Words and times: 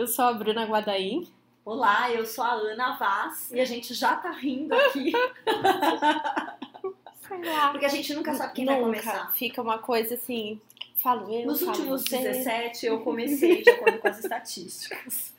Eu 0.00 0.08
sou 0.08 0.24
a 0.24 0.32
Bruna 0.32 0.64
Guadaim. 0.64 1.28
Olá, 1.62 2.10
eu 2.10 2.24
sou 2.24 2.42
a 2.42 2.52
Ana 2.52 2.96
Vaz 2.96 3.50
e 3.52 3.60
a 3.60 3.66
gente 3.66 3.92
já 3.92 4.16
tá 4.16 4.30
rindo 4.30 4.74
aqui. 4.74 5.12
Porque 7.70 7.84
a 7.84 7.88
gente 7.90 8.14
nunca 8.14 8.32
sabe 8.32 8.54
quem 8.54 8.64
Nunca. 8.64 8.78
vai 8.78 8.84
começar. 8.84 9.30
Fica 9.34 9.60
uma 9.60 9.76
coisa 9.76 10.14
assim, 10.14 10.58
falo 10.96 11.30
eu, 11.30 11.44
Nos 11.44 11.60
falo 11.60 11.72
últimos 11.72 12.04
você. 12.04 12.16
17 12.16 12.86
eu 12.86 13.00
comecei 13.00 13.60
de 13.62 13.68
acordo 13.68 13.98
com 13.98 14.08
as 14.08 14.20
estatísticas. 14.20 15.34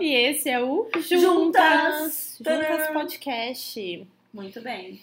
E 0.00 0.12
esse 0.12 0.50
é 0.50 0.60
o 0.60 0.88
Juntas. 0.96 1.20
Juntas. 1.20 2.38
Juntas. 2.40 2.88
Podcast. 2.92 4.08
Muito 4.34 4.60
bem. 4.60 5.00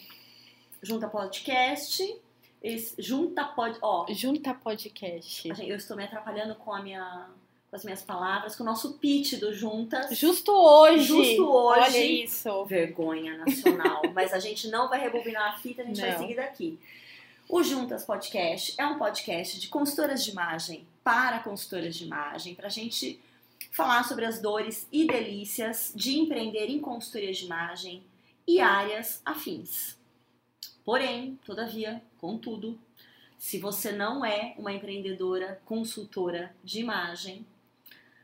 Junta 0.84 1.08
podcast. 1.08 2.14
Esse, 2.62 3.02
junta 3.02 3.46
pod. 3.46 3.78
Ó, 3.82 4.06
Junta 4.10 4.54
Podcast. 4.54 5.48
eu 5.66 5.78
estou 5.78 5.96
me 5.96 6.04
atrapalhando 6.04 6.56
com 6.56 6.74
a 6.74 6.84
minha. 6.84 7.39
Com 7.70 7.76
as 7.76 7.84
minhas 7.84 8.02
palavras, 8.02 8.56
com 8.56 8.64
o 8.64 8.66
nosso 8.66 8.94
pitch 8.94 9.40
do 9.40 9.54
Juntas. 9.54 10.18
Justo 10.18 10.52
hoje. 10.52 11.04
Justo 11.04 11.48
hoje. 11.48 11.82
Olha 11.82 12.06
isso. 12.06 12.66
Vergonha 12.66 13.38
nacional. 13.38 14.02
Mas 14.14 14.34
a 14.34 14.40
gente 14.40 14.68
não 14.70 14.90
vai 14.90 15.00
rebobinar 15.00 15.54
a 15.54 15.58
fita, 15.58 15.84
a 15.84 15.86
gente 15.86 16.02
vai 16.02 16.12
Não. 16.12 16.20
seguir 16.20 16.36
daqui. 16.36 16.80
O 17.48 17.62
Juntas 17.62 18.06
Podcast 18.06 18.74
é 18.78 18.86
um 18.86 18.98
podcast 18.98 19.60
de 19.60 19.68
consultoras 19.68 20.24
de 20.24 20.32
imagem 20.32 20.88
para 21.04 21.40
consultoras 21.40 21.96
de 21.96 22.06
imagem, 22.06 22.56
para 22.56 22.68
a 22.68 22.72
gente 22.72 23.20
falar 23.72 24.04
sobre 24.04 24.26
as 24.26 24.42
dores 24.42 24.88
e 24.92 25.06
delícias 25.06 25.92
de 25.96 26.18
empreender 26.18 26.70
em 26.70 26.80
consultoria 26.80 27.32
de 27.32 27.46
imagem 27.46 28.04
e 28.48 28.60
áreas 28.60 29.22
afins. 29.24 29.98
Porém, 30.84 31.40
todavia, 31.46 32.02
contudo, 32.20 32.80
se 33.38 33.58
você 33.58 33.92
não 33.92 34.26
é 34.26 34.54
uma 34.58 34.74
empreendedora 34.74 35.62
consultora 35.66 36.54
de 36.64 36.80
imagem, 36.80 37.46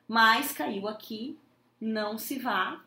mas 0.07 0.51
caiu 0.51 0.87
aqui, 0.87 1.37
não 1.79 2.17
se 2.17 2.39
vá, 2.39 2.81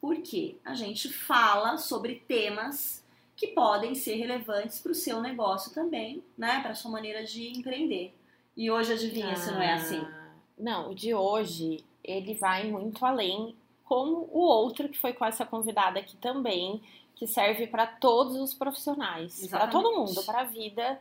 porque 0.00 0.56
a 0.64 0.74
gente 0.74 1.12
fala 1.12 1.78
sobre 1.78 2.16
temas 2.26 3.02
que 3.36 3.48
podem 3.48 3.94
ser 3.94 4.14
relevantes 4.14 4.80
para 4.80 4.92
o 4.92 4.94
seu 4.94 5.20
negócio 5.20 5.72
também, 5.72 6.22
né? 6.36 6.60
Para 6.60 6.74
sua 6.74 6.90
maneira 6.90 7.24
de 7.24 7.48
empreender. 7.48 8.14
E 8.56 8.70
hoje 8.70 8.92
adivinha 8.92 9.34
se 9.36 9.50
não 9.50 9.60
é 9.60 9.72
assim? 9.72 9.98
Ah, 9.98 10.30
Não, 10.58 10.90
o 10.90 10.94
de 10.94 11.12
hoje, 11.14 11.84
ele 12.02 12.34
vai 12.34 12.70
muito 12.70 13.04
além, 13.04 13.56
como 13.84 14.28
o 14.30 14.38
outro 14.40 14.88
que 14.88 14.98
foi 14.98 15.12
com 15.12 15.24
essa 15.24 15.44
convidada 15.44 15.98
aqui 15.98 16.16
também, 16.16 16.80
que 17.16 17.26
serve 17.26 17.66
para 17.66 17.86
todos 17.86 18.36
os 18.36 18.54
profissionais, 18.54 19.46
para 19.48 19.66
todo 19.68 19.92
mundo, 19.92 20.22
para 20.24 20.40
a 20.42 20.44
vida, 20.44 21.00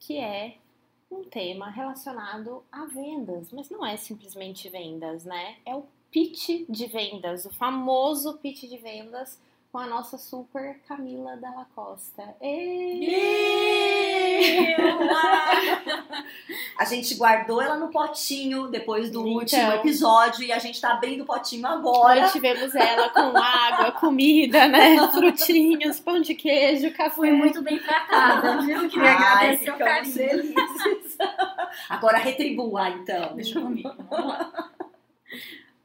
que 0.00 0.18
é 0.18 0.56
um 1.12 1.24
tema 1.24 1.68
relacionado 1.70 2.62
a 2.72 2.84
vendas, 2.86 3.48
mas 3.52 3.68
não 3.70 3.84
é 3.84 3.96
simplesmente 3.96 4.68
vendas, 4.68 5.24
né? 5.24 5.56
É 5.66 5.74
o 5.74 5.84
pitch 6.10 6.64
de 6.68 6.86
vendas, 6.86 7.44
o 7.44 7.50
famoso 7.50 8.34
pitch 8.38 8.62
de 8.64 8.78
vendas 8.78 9.38
com 9.70 9.78
a 9.78 9.86
nossa 9.86 10.18
super 10.18 10.78
Camila 10.86 11.36
Dalla 11.36 11.66
Costa. 11.74 12.34
Ê! 12.42 14.76
A 16.78 16.84
gente 16.84 17.14
guardou 17.14 17.60
ela 17.62 17.76
no 17.76 17.88
potinho 17.88 18.66
depois 18.68 19.10
do 19.10 19.20
Então. 19.20 19.32
último 19.34 19.72
episódio 19.72 20.42
e 20.44 20.52
a 20.52 20.58
gente 20.58 20.80
tá 20.80 20.92
abrindo 20.92 21.22
o 21.22 21.26
potinho 21.26 21.66
agora. 21.66 22.20
Agora 22.22 22.32
tivemos 22.32 22.74
ela 22.74 23.08
com 23.10 23.36
água, 23.36 23.92
comida, 24.00 24.66
né? 24.68 24.96
Frutinhos, 25.08 26.00
pão 26.00 26.20
de 26.20 26.34
queijo, 26.34 26.90
café. 26.92 27.10
Fui 27.14 27.30
muito 27.30 27.62
bem 27.62 27.78
tratada, 27.78 28.62
viu? 28.62 28.88
Queria 28.88 29.10
Ai, 29.10 29.54
agradecer 29.54 29.70
o 29.70 29.78
carinho. 29.78 30.12
felizes. 30.12 30.54
Agora 31.88 32.18
retribua, 32.18 32.90
então. 32.90 33.34
Deixa 33.34 33.60
comigo, 33.60 33.94
vamos 34.10 34.26
lá. 34.26 34.72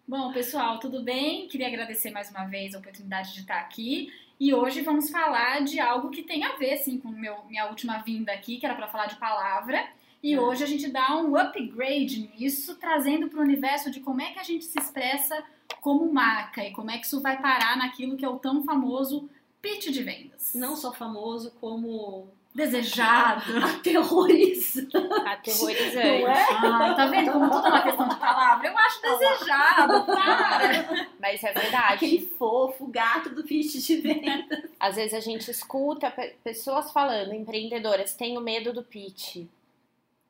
Bom, 0.08 0.32
pessoal, 0.32 0.80
tudo 0.80 1.04
bem? 1.04 1.48
Queria 1.48 1.68
agradecer 1.68 2.12
mais 2.12 2.30
uma 2.30 2.46
vez 2.46 2.74
a 2.74 2.80
oportunidade 2.80 3.34
de 3.34 3.42
estar 3.42 3.60
aqui. 3.60 4.12
E 4.40 4.54
hoje 4.54 4.82
vamos 4.82 5.10
falar 5.10 5.64
de 5.64 5.80
algo 5.80 6.10
que 6.10 6.22
tem 6.22 6.44
a 6.44 6.56
ver, 6.56 6.78
sim, 6.78 7.00
com 7.00 7.10
meu, 7.10 7.44
minha 7.46 7.66
última 7.66 7.98
vinda 8.00 8.32
aqui, 8.32 8.58
que 8.58 8.66
era 8.66 8.76
para 8.76 8.88
falar 8.88 9.08
de 9.08 9.16
palavra. 9.16 9.86
E 10.22 10.38
hoje 10.38 10.64
a 10.64 10.68
gente 10.68 10.90
dá 10.90 11.16
um 11.18 11.36
upgrade 11.36 12.32
nisso, 12.36 12.76
trazendo 12.76 13.28
para 13.28 13.40
o 13.40 13.44
universo 13.44 13.92
de 13.92 14.00
como 14.00 14.22
é 14.22 14.32
que 14.32 14.40
a 14.40 14.44
gente 14.44 14.66
se 14.66 14.80
expressa 14.80 15.44
como 15.82 16.12
marca 16.12 16.64
e 16.64 16.72
como 16.72 16.92
é 16.92 16.98
que 16.98 17.06
isso 17.06 17.22
vai 17.22 17.42
parar 17.42 17.78
naquilo 17.78 18.16
que 18.16 18.26
é 18.26 18.30
o 18.30 18.40
tão 18.40 18.64
famoso 18.64 19.30
pitch 19.62 19.90
de 19.90 20.04
vendas. 20.04 20.54
Não 20.56 20.76
só 20.76 20.94
famoso, 20.94 21.52
como 21.60 22.28
desejado. 22.58 23.44
aterrorizante. 23.64 24.98
Aterrorizante. 25.26 26.22
Não 26.22 26.28
é? 26.28 26.48
Ai, 26.62 26.96
tá 26.96 27.06
vendo 27.06 27.32
como 27.32 27.50
tudo 27.50 27.66
é 27.68 27.70
uma 27.70 27.82
questão 27.82 28.08
de 28.10 28.16
palavra? 28.16 28.68
Eu 28.68 28.78
acho 28.78 29.02
desejado, 29.02 30.06
para. 30.06 31.08
Mas 31.20 31.44
é 31.44 31.54
verdade. 31.54 31.94
Aquele 31.94 32.20
fofo 32.38 32.88
gato 32.88 33.30
do 33.30 33.44
pitch 33.44 33.76
de 33.86 33.98
venda. 34.02 34.70
Às 34.80 34.96
vezes 34.96 35.14
a 35.14 35.20
gente 35.20 35.50
escuta 35.50 36.10
pe- 36.12 36.36
pessoas 36.44 36.92
falando, 36.92 37.34
empreendedoras, 37.34 38.14
tenho 38.16 38.42
medo 38.42 38.74
do 38.74 38.84
pitch. 38.84 39.46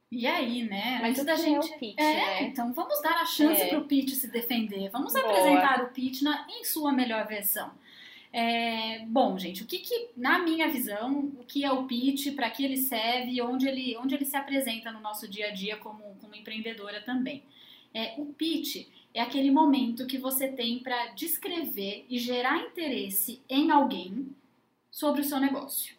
E 0.09 0.25
aí, 0.25 0.63
né? 0.63 0.99
Mas 1.01 1.17
o 1.17 1.25
da 1.25 1.35
que 1.35 1.41
gente. 1.41 1.71
é 1.71 1.75
o 1.75 1.79
pitch, 1.79 1.99
É, 1.99 2.03
né? 2.13 2.44
então 2.44 2.71
vamos 2.73 3.01
dar 3.01 3.21
a 3.21 3.25
chance 3.25 3.61
É. 3.61 3.67
pro 3.67 3.81
pitch 3.85 4.11
se 4.13 4.27
defender. 4.27 4.89
Vamos 4.89 5.11
Boa. 5.11 5.25
apresentar 5.25 5.83
o 5.83 5.88
pitch 5.88 6.21
na, 6.21 6.45
em 6.49 6.63
sua 6.63 6.94
melhor 6.94 7.25
versão. 7.27 7.71
É, 8.40 9.03
bom, 9.08 9.36
gente, 9.36 9.64
o 9.64 9.66
que, 9.66 9.80
que, 9.80 10.09
na 10.16 10.38
minha 10.38 10.70
visão, 10.70 11.34
o 11.40 11.44
que 11.44 11.66
é 11.66 11.72
o 11.72 11.86
pitch, 11.86 12.36
para 12.36 12.52
que 12.52 12.64
ele 12.64 12.78
serve 12.78 13.42
onde 13.42 13.68
ele, 13.68 13.98
onde 13.98 14.14
ele 14.14 14.25
se 14.25 14.38
apresenta 14.38 14.92
no 14.92 15.00
nosso 15.00 15.28
dia 15.28 15.48
a 15.48 15.52
dia 15.52 15.75
como, 15.78 16.03
como 16.22 16.36
empreendedora 16.36 17.02
também. 17.02 17.42
É, 17.92 18.14
o 18.16 18.28
pitch 18.28 18.88
é 19.12 19.22
aquele 19.22 19.50
momento 19.50 20.06
que 20.06 20.20
você 20.20 20.50
tem 20.50 20.78
para 20.78 21.08
descrever 21.16 22.06
e 22.08 22.20
gerar 22.20 22.59
interesse 22.59 23.42
em 23.50 23.72
alguém 23.72 24.28
sobre 24.92 25.22
o 25.22 25.24
seu 25.24 25.40
negócio. 25.40 25.96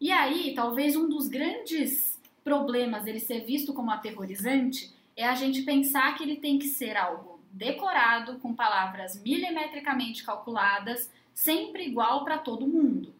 E 0.00 0.10
aí, 0.10 0.54
talvez 0.54 0.96
um 0.96 1.10
dos 1.10 1.28
grandes 1.28 2.18
problemas 2.42 3.04
dele 3.04 3.20
ser 3.20 3.44
visto 3.44 3.74
como 3.74 3.90
aterrorizante 3.90 4.90
é 5.14 5.26
a 5.26 5.34
gente 5.34 5.60
pensar 5.60 6.16
que 6.16 6.22
ele 6.22 6.36
tem 6.36 6.58
que 6.58 6.68
ser 6.68 6.96
algo 6.96 7.38
decorado, 7.52 8.38
com 8.38 8.54
palavras 8.54 9.20
milimetricamente 9.22 10.24
calculadas, 10.24 11.10
sempre 11.36 11.86
igual 11.86 12.24
para 12.24 12.38
todo 12.38 12.66
mundo. 12.66 13.14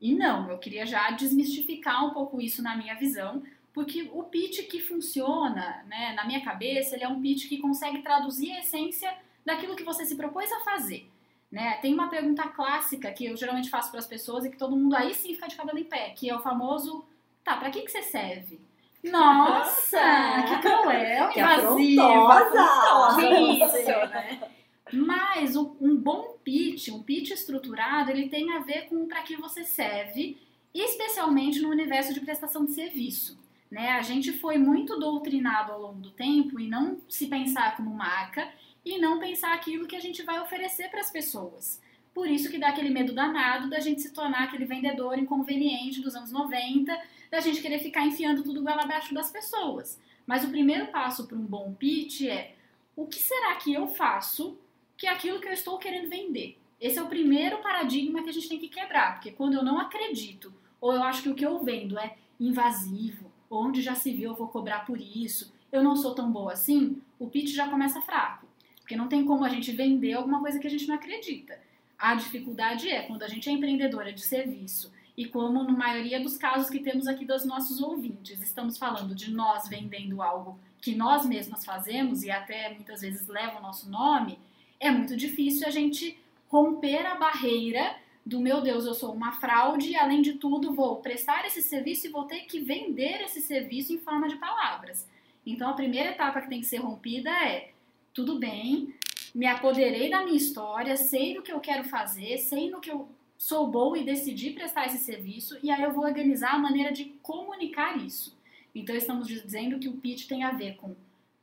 E 0.00 0.12
não, 0.12 0.50
eu 0.50 0.58
queria 0.58 0.84
já 0.84 1.12
desmistificar 1.12 2.04
um 2.04 2.10
pouco 2.10 2.40
isso 2.40 2.60
na 2.60 2.76
minha 2.76 2.96
visão, 2.96 3.40
porque 3.72 4.10
o 4.12 4.24
pitch 4.24 4.68
que 4.68 4.80
funciona, 4.80 5.84
né, 5.86 6.12
na 6.14 6.26
minha 6.26 6.44
cabeça, 6.44 6.96
ele 6.96 7.04
é 7.04 7.08
um 7.08 7.22
pitch 7.22 7.48
que 7.48 7.58
consegue 7.58 8.02
traduzir 8.02 8.50
a 8.50 8.58
essência 8.58 9.14
daquilo 9.46 9.76
que 9.76 9.84
você 9.84 10.04
se 10.04 10.16
propôs 10.16 10.50
a 10.50 10.58
fazer. 10.64 11.08
Né? 11.52 11.78
Tem 11.80 11.94
uma 11.94 12.10
pergunta 12.10 12.48
clássica 12.48 13.12
que 13.12 13.26
eu 13.26 13.36
geralmente 13.36 13.70
faço 13.70 13.90
para 13.90 14.00
as 14.00 14.08
pessoas 14.08 14.44
e 14.44 14.50
que 14.50 14.58
todo 14.58 14.76
mundo 14.76 14.96
aí 14.96 15.14
sim 15.14 15.32
fica 15.32 15.46
de 15.46 15.54
cabelo 15.54 15.78
em 15.78 15.84
pé, 15.84 16.10
que 16.10 16.28
é 16.28 16.34
o 16.34 16.42
famoso, 16.42 17.04
tá, 17.44 17.56
para 17.56 17.70
que, 17.70 17.82
que 17.82 17.92
você 17.92 18.02
serve? 18.02 18.60
Nossa, 19.04 19.98
que 20.48 20.58
cruel, 20.62 21.28
Que 21.28 21.40
invasiva, 21.40 22.02
afrontosa. 22.02 22.60
afrontosa 23.06 23.80
Isso. 23.80 24.08
né? 24.10 24.40
Mas 24.92 25.56
o- 25.56 25.76
um 25.80 25.96
bom 25.96 26.36
pitch, 26.44 26.88
um 26.88 27.02
pitch 27.02 27.30
estruturado, 27.30 28.10
ele 28.10 28.28
tem 28.28 28.52
a 28.52 28.58
ver 28.60 28.88
com 28.88 29.06
para 29.06 29.22
que 29.22 29.36
você 29.36 29.64
serve, 29.64 30.36
especialmente 30.74 31.60
no 31.60 31.70
universo 31.70 32.12
de 32.12 32.20
prestação 32.20 32.64
de 32.64 32.72
serviço. 32.72 33.38
Né? 33.70 33.90
A 33.92 34.02
gente 34.02 34.32
foi 34.32 34.58
muito 34.58 34.98
doutrinado 34.98 35.72
ao 35.72 35.80
longo 35.80 36.00
do 36.00 36.10
tempo 36.10 36.60
em 36.60 36.68
não 36.68 36.98
se 37.08 37.26
pensar 37.26 37.74
como 37.76 37.94
marca 37.94 38.48
e 38.84 38.98
não 38.98 39.18
pensar 39.18 39.54
aquilo 39.54 39.86
que 39.86 39.96
a 39.96 40.00
gente 40.00 40.22
vai 40.22 40.40
oferecer 40.40 40.90
para 40.90 41.00
as 41.00 41.10
pessoas. 41.10 41.80
Por 42.12 42.28
isso 42.28 42.50
que 42.50 42.58
dá 42.58 42.68
aquele 42.68 42.90
medo 42.90 43.14
danado 43.14 43.70
da 43.70 43.80
gente 43.80 44.02
se 44.02 44.12
tornar 44.12 44.44
aquele 44.44 44.66
vendedor 44.66 45.18
inconveniente 45.18 46.02
dos 46.02 46.14
anos 46.14 46.30
90, 46.30 46.94
da 47.30 47.40
gente 47.40 47.62
querer 47.62 47.78
ficar 47.78 48.06
enfiando 48.06 48.42
tudo 48.42 48.62
goela 48.62 48.82
abaixo 48.82 49.14
das 49.14 49.30
pessoas. 49.30 49.98
Mas 50.26 50.44
o 50.44 50.50
primeiro 50.50 50.88
passo 50.88 51.26
para 51.26 51.38
um 51.38 51.46
bom 51.46 51.72
pitch 51.72 52.22
é 52.22 52.54
o 52.94 53.06
que 53.06 53.18
será 53.18 53.54
que 53.56 53.72
eu 53.72 53.86
faço 53.86 54.58
que 55.02 55.08
é 55.08 55.10
aquilo 55.10 55.40
que 55.40 55.48
eu 55.48 55.52
estou 55.52 55.78
querendo 55.78 56.08
vender? 56.08 56.56
Esse 56.80 56.96
é 56.96 57.02
o 57.02 57.08
primeiro 57.08 57.58
paradigma 57.58 58.22
que 58.22 58.30
a 58.30 58.32
gente 58.32 58.48
tem 58.48 58.60
que 58.60 58.68
quebrar, 58.68 59.14
porque 59.14 59.32
quando 59.32 59.54
eu 59.54 59.64
não 59.64 59.80
acredito, 59.80 60.54
ou 60.80 60.92
eu 60.92 61.02
acho 61.02 61.24
que 61.24 61.28
o 61.28 61.34
que 61.34 61.44
eu 61.44 61.58
vendo 61.58 61.98
é 61.98 62.14
invasivo, 62.38 63.28
onde 63.50 63.82
já 63.82 63.96
se 63.96 64.12
viu 64.12 64.30
eu 64.30 64.36
vou 64.36 64.46
cobrar 64.46 64.86
por 64.86 65.00
isso, 65.00 65.52
eu 65.72 65.82
não 65.82 65.96
sou 65.96 66.14
tão 66.14 66.30
boa 66.30 66.52
assim, 66.52 67.02
o 67.18 67.26
pitch 67.26 67.52
já 67.52 67.68
começa 67.68 68.00
fraco. 68.00 68.46
Porque 68.76 68.94
não 68.94 69.08
tem 69.08 69.24
como 69.24 69.44
a 69.44 69.48
gente 69.48 69.72
vender 69.72 70.12
alguma 70.12 70.38
coisa 70.38 70.60
que 70.60 70.68
a 70.68 70.70
gente 70.70 70.86
não 70.86 70.94
acredita. 70.94 71.58
A 71.98 72.14
dificuldade 72.14 72.88
é 72.88 73.02
quando 73.02 73.24
a 73.24 73.28
gente 73.28 73.48
é 73.48 73.52
empreendedora 73.52 74.12
de 74.12 74.20
serviço 74.20 74.92
e 75.16 75.26
como 75.26 75.64
na 75.64 75.72
maioria 75.72 76.20
dos 76.20 76.36
casos 76.36 76.70
que 76.70 76.78
temos 76.78 77.08
aqui 77.08 77.24
dos 77.24 77.44
nossos 77.44 77.82
ouvintes, 77.82 78.40
estamos 78.40 78.78
falando 78.78 79.16
de 79.16 79.32
nós 79.32 79.66
vendendo 79.66 80.22
algo 80.22 80.60
que 80.80 80.94
nós 80.94 81.26
mesmas 81.26 81.64
fazemos 81.64 82.22
e 82.22 82.30
até 82.30 82.72
muitas 82.72 83.00
vezes 83.00 83.26
leva 83.26 83.58
o 83.58 83.62
nosso 83.62 83.90
nome, 83.90 84.38
é 84.82 84.90
muito 84.90 85.16
difícil 85.16 85.66
a 85.66 85.70
gente 85.70 86.18
romper 86.48 87.06
a 87.06 87.14
barreira 87.14 87.96
do 88.26 88.40
meu 88.40 88.60
Deus, 88.60 88.84
eu 88.84 88.94
sou 88.94 89.12
uma 89.12 89.32
fraude 89.32 89.90
e 89.90 89.96
além 89.96 90.20
de 90.20 90.34
tudo 90.34 90.74
vou 90.74 90.96
prestar 90.96 91.46
esse 91.46 91.62
serviço 91.62 92.06
e 92.06 92.10
vou 92.10 92.24
ter 92.24 92.40
que 92.40 92.58
vender 92.58 93.22
esse 93.22 93.40
serviço 93.40 93.92
em 93.92 93.98
forma 93.98 94.28
de 94.28 94.36
palavras. 94.36 95.08
Então 95.46 95.70
a 95.70 95.74
primeira 95.74 96.10
etapa 96.10 96.40
que 96.40 96.48
tem 96.48 96.60
que 96.60 96.66
ser 96.66 96.78
rompida 96.78 97.30
é 97.30 97.70
tudo 98.12 98.38
bem, 98.40 98.92
me 99.32 99.46
apoderei 99.46 100.10
da 100.10 100.24
minha 100.24 100.36
história, 100.36 100.96
sei 100.96 101.34
do 101.34 101.42
que 101.42 101.52
eu 101.52 101.60
quero 101.60 101.84
fazer, 101.84 102.36
sei 102.38 102.68
no 102.68 102.80
que 102.80 102.90
eu 102.90 103.08
sou 103.38 103.68
boa 103.68 103.96
e 103.96 104.04
decidi 104.04 104.50
prestar 104.50 104.86
esse 104.86 104.98
serviço, 104.98 105.58
e 105.62 105.70
aí 105.70 105.82
eu 105.82 105.92
vou 105.92 106.04
organizar 106.04 106.54
a 106.54 106.58
maneira 106.58 106.92
de 106.92 107.06
comunicar 107.22 107.96
isso. 107.96 108.36
Então, 108.74 108.94
estamos 108.94 109.26
dizendo 109.26 109.78
que 109.78 109.88
o 109.88 109.96
pitch 109.96 110.28
tem 110.28 110.44
a 110.44 110.52
ver 110.52 110.76
com 110.76 110.94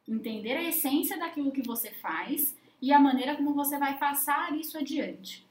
entender 0.08 0.54
a 0.54 0.64
essência 0.64 1.18
daquilo 1.18 1.52
que 1.52 1.62
você 1.62 1.92
faz 1.92 2.56
e 2.82 2.92
a 2.94 3.00
maneira 3.00 3.36
como 3.36 3.54
você 3.54 3.78
vai 3.78 3.98
passar 3.98 4.58
isso 4.58 4.78
adiante. 4.78 5.46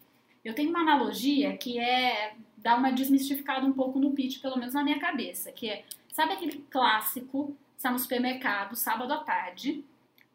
Eu 0.44 0.54
tenho 0.54 0.70
uma 0.70 0.80
analogia 0.80 1.56
que 1.56 1.78
é 1.78 2.34
dar 2.56 2.78
uma 2.78 2.90
desmistificada 2.90 3.66
um 3.66 3.72
pouco 3.72 3.98
no 3.98 4.12
pitch, 4.12 4.40
pelo 4.40 4.56
menos 4.56 4.74
na 4.74 4.82
minha 4.82 4.98
cabeça, 4.98 5.52
que 5.52 5.68
é, 5.68 5.84
sabe 6.12 6.32
aquele 6.32 6.64
clássico, 6.70 7.56
está 7.76 7.90
no 7.90 7.98
supermercado, 7.98 8.74
sábado 8.74 9.12
à 9.12 9.18
tarde, 9.18 9.84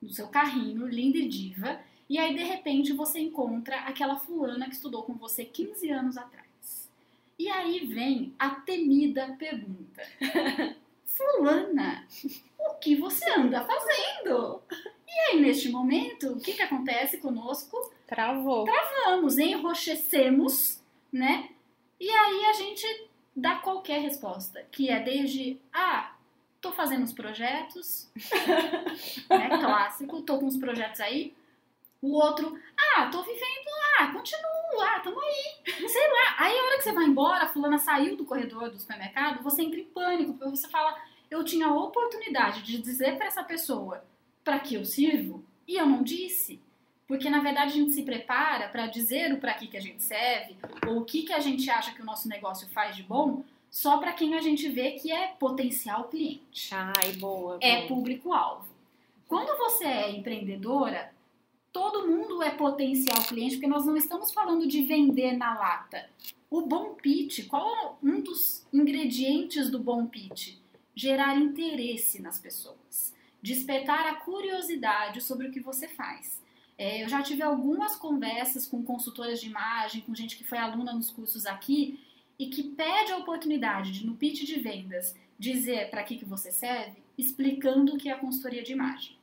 no 0.01 0.09
seu 0.09 0.27
carrinho, 0.27 0.87
linda 0.87 1.17
e 1.17 1.27
diva, 1.27 1.79
e 2.09 2.17
aí 2.17 2.35
de 2.35 2.43
repente 2.43 2.93
você 2.93 3.19
encontra 3.19 3.77
aquela 3.81 4.17
fulana 4.17 4.67
que 4.67 4.75
estudou 4.75 5.03
com 5.03 5.13
você 5.13 5.45
15 5.45 5.89
anos 5.89 6.17
atrás. 6.17 6.89
E 7.39 7.49
aí 7.49 7.85
vem 7.85 8.33
a 8.37 8.51
temida 8.51 9.35
pergunta: 9.39 10.03
Fulana, 11.05 12.07
o 12.59 12.75
que 12.75 12.95
você 12.95 13.29
anda 13.31 13.65
fazendo? 13.65 14.61
E 15.13 15.19
aí, 15.19 15.41
neste 15.41 15.69
momento, 15.69 16.33
o 16.33 16.39
que, 16.39 16.53
que 16.53 16.61
acontece 16.61 17.19
conosco? 17.19 17.77
Travou. 18.07 18.65
Travamos, 18.65 19.37
enrochecemos, 19.37 20.81
né? 21.11 21.49
E 21.99 22.09
aí 22.09 22.45
a 22.45 22.53
gente 22.53 23.09
dá 23.35 23.55
qualquer 23.55 24.01
resposta, 24.01 24.65
que 24.71 24.89
é 24.89 24.99
desde, 24.99 25.59
ah, 25.71 26.15
tô 26.59 26.71
fazendo 26.71 27.03
uns 27.03 27.13
projetos, 27.13 28.09
né, 29.29 29.49
clássico, 29.49 30.21
tô 30.23 30.39
com 30.39 30.45
uns 30.45 30.57
projetos 30.57 30.99
aí. 30.99 31.35
O 32.01 32.15
outro, 32.15 32.59
ah, 32.75 33.07
tô 33.11 33.21
vivendo, 33.21 33.69
ah, 33.99 34.07
continuo, 34.07 34.81
ah, 34.81 34.99
tamo 34.99 35.19
aí, 35.21 35.87
sei 35.87 36.07
lá. 36.11 36.35
Aí 36.39 36.57
a 36.57 36.63
hora 36.63 36.77
que 36.77 36.83
você 36.83 36.91
vai 36.91 37.05
embora, 37.05 37.43
a 37.43 37.49
fulana 37.49 37.77
saiu 37.77 38.17
do 38.17 38.25
corredor 38.25 38.69
do 38.69 38.79
supermercado, 38.79 39.43
você 39.43 39.61
entra 39.61 39.79
em 39.79 39.85
pânico, 39.85 40.33
porque 40.33 40.57
você 40.57 40.67
fala, 40.67 40.99
eu 41.29 41.43
tinha 41.43 41.67
a 41.67 41.73
oportunidade 41.73 42.63
de 42.63 42.79
dizer 42.79 43.15
para 43.15 43.27
essa 43.27 43.43
pessoa 43.43 44.03
para 44.43 44.59
que 44.59 44.75
eu 44.75 44.85
sirvo 44.85 45.43
e 45.67 45.75
eu 45.75 45.85
não 45.85 46.03
disse. 46.03 46.59
Porque 47.07 47.29
na 47.29 47.41
verdade 47.41 47.71
a 47.71 47.75
gente 47.75 47.93
se 47.93 48.03
prepara 48.03 48.69
para 48.69 48.87
dizer 48.87 49.33
o 49.33 49.37
para 49.37 49.53
que, 49.53 49.67
que 49.67 49.77
a 49.77 49.81
gente 49.81 50.03
serve 50.03 50.55
ou 50.87 50.99
o 50.99 51.05
que, 51.05 51.23
que 51.23 51.33
a 51.33 51.39
gente 51.39 51.69
acha 51.69 51.93
que 51.93 52.01
o 52.01 52.05
nosso 52.05 52.27
negócio 52.27 52.67
faz 52.69 52.95
de 52.95 53.03
bom 53.03 53.43
só 53.69 53.97
para 53.97 54.13
quem 54.13 54.35
a 54.35 54.41
gente 54.41 54.69
vê 54.69 54.91
que 54.91 55.11
é 55.11 55.27
potencial 55.27 56.05
cliente. 56.05 56.69
Ai, 56.71 57.13
boa. 57.13 57.57
É 57.59 57.77
boa. 57.77 57.87
público-alvo. 57.87 58.67
Quando 59.27 59.57
você 59.57 59.85
é 59.85 60.11
empreendedora, 60.11 61.11
todo 61.71 62.07
mundo 62.07 62.43
é 62.43 62.51
potencial 62.51 63.23
cliente, 63.23 63.55
porque 63.55 63.67
nós 63.67 63.85
não 63.85 63.97
estamos 63.97 64.31
falando 64.31 64.67
de 64.67 64.83
vender 64.83 65.35
na 65.35 65.57
lata. 65.57 66.07
O 66.51 66.61
bom 66.61 66.93
pitch, 66.93 67.47
qual 67.47 67.67
é 67.67 68.05
um 68.05 68.21
dos 68.21 68.63
ingredientes 68.71 69.71
do 69.71 69.79
bom 69.79 70.05
pitch? 70.05 70.55
Gerar 70.95 71.35
interesse 71.35 72.21
nas 72.21 72.37
pessoas, 72.37 73.12
despertar 73.43 74.07
a 74.07 74.15
curiosidade 74.15 75.21
sobre 75.21 75.49
o 75.49 75.51
que 75.51 75.59
você 75.59 75.85
faz. 75.87 76.41
É, 76.77 77.03
eu 77.03 77.09
já 77.09 77.21
tive 77.21 77.43
algumas 77.43 77.95
conversas 77.95 78.65
com 78.65 78.81
consultoras 78.81 79.41
de 79.41 79.47
imagem, 79.47 80.01
com 80.01 80.15
gente 80.15 80.37
que 80.37 80.45
foi 80.45 80.57
aluna 80.57 80.93
nos 80.93 81.11
cursos 81.11 81.45
aqui 81.45 81.99
e 82.39 82.47
que 82.47 82.63
pede 82.63 83.11
a 83.11 83.17
oportunidade 83.17 83.91
de, 83.91 84.05
no 84.05 84.15
pitch 84.15 84.43
de 84.43 84.59
vendas, 84.59 85.15
dizer 85.37 85.89
para 85.91 86.01
que, 86.03 86.17
que 86.17 86.25
você 86.25 86.51
serve, 86.51 87.03
explicando 87.17 87.93
o 87.93 87.97
que 87.97 88.09
é 88.09 88.13
a 88.13 88.17
consultoria 88.17 88.63
de 88.63 88.71
imagem. 88.71 89.17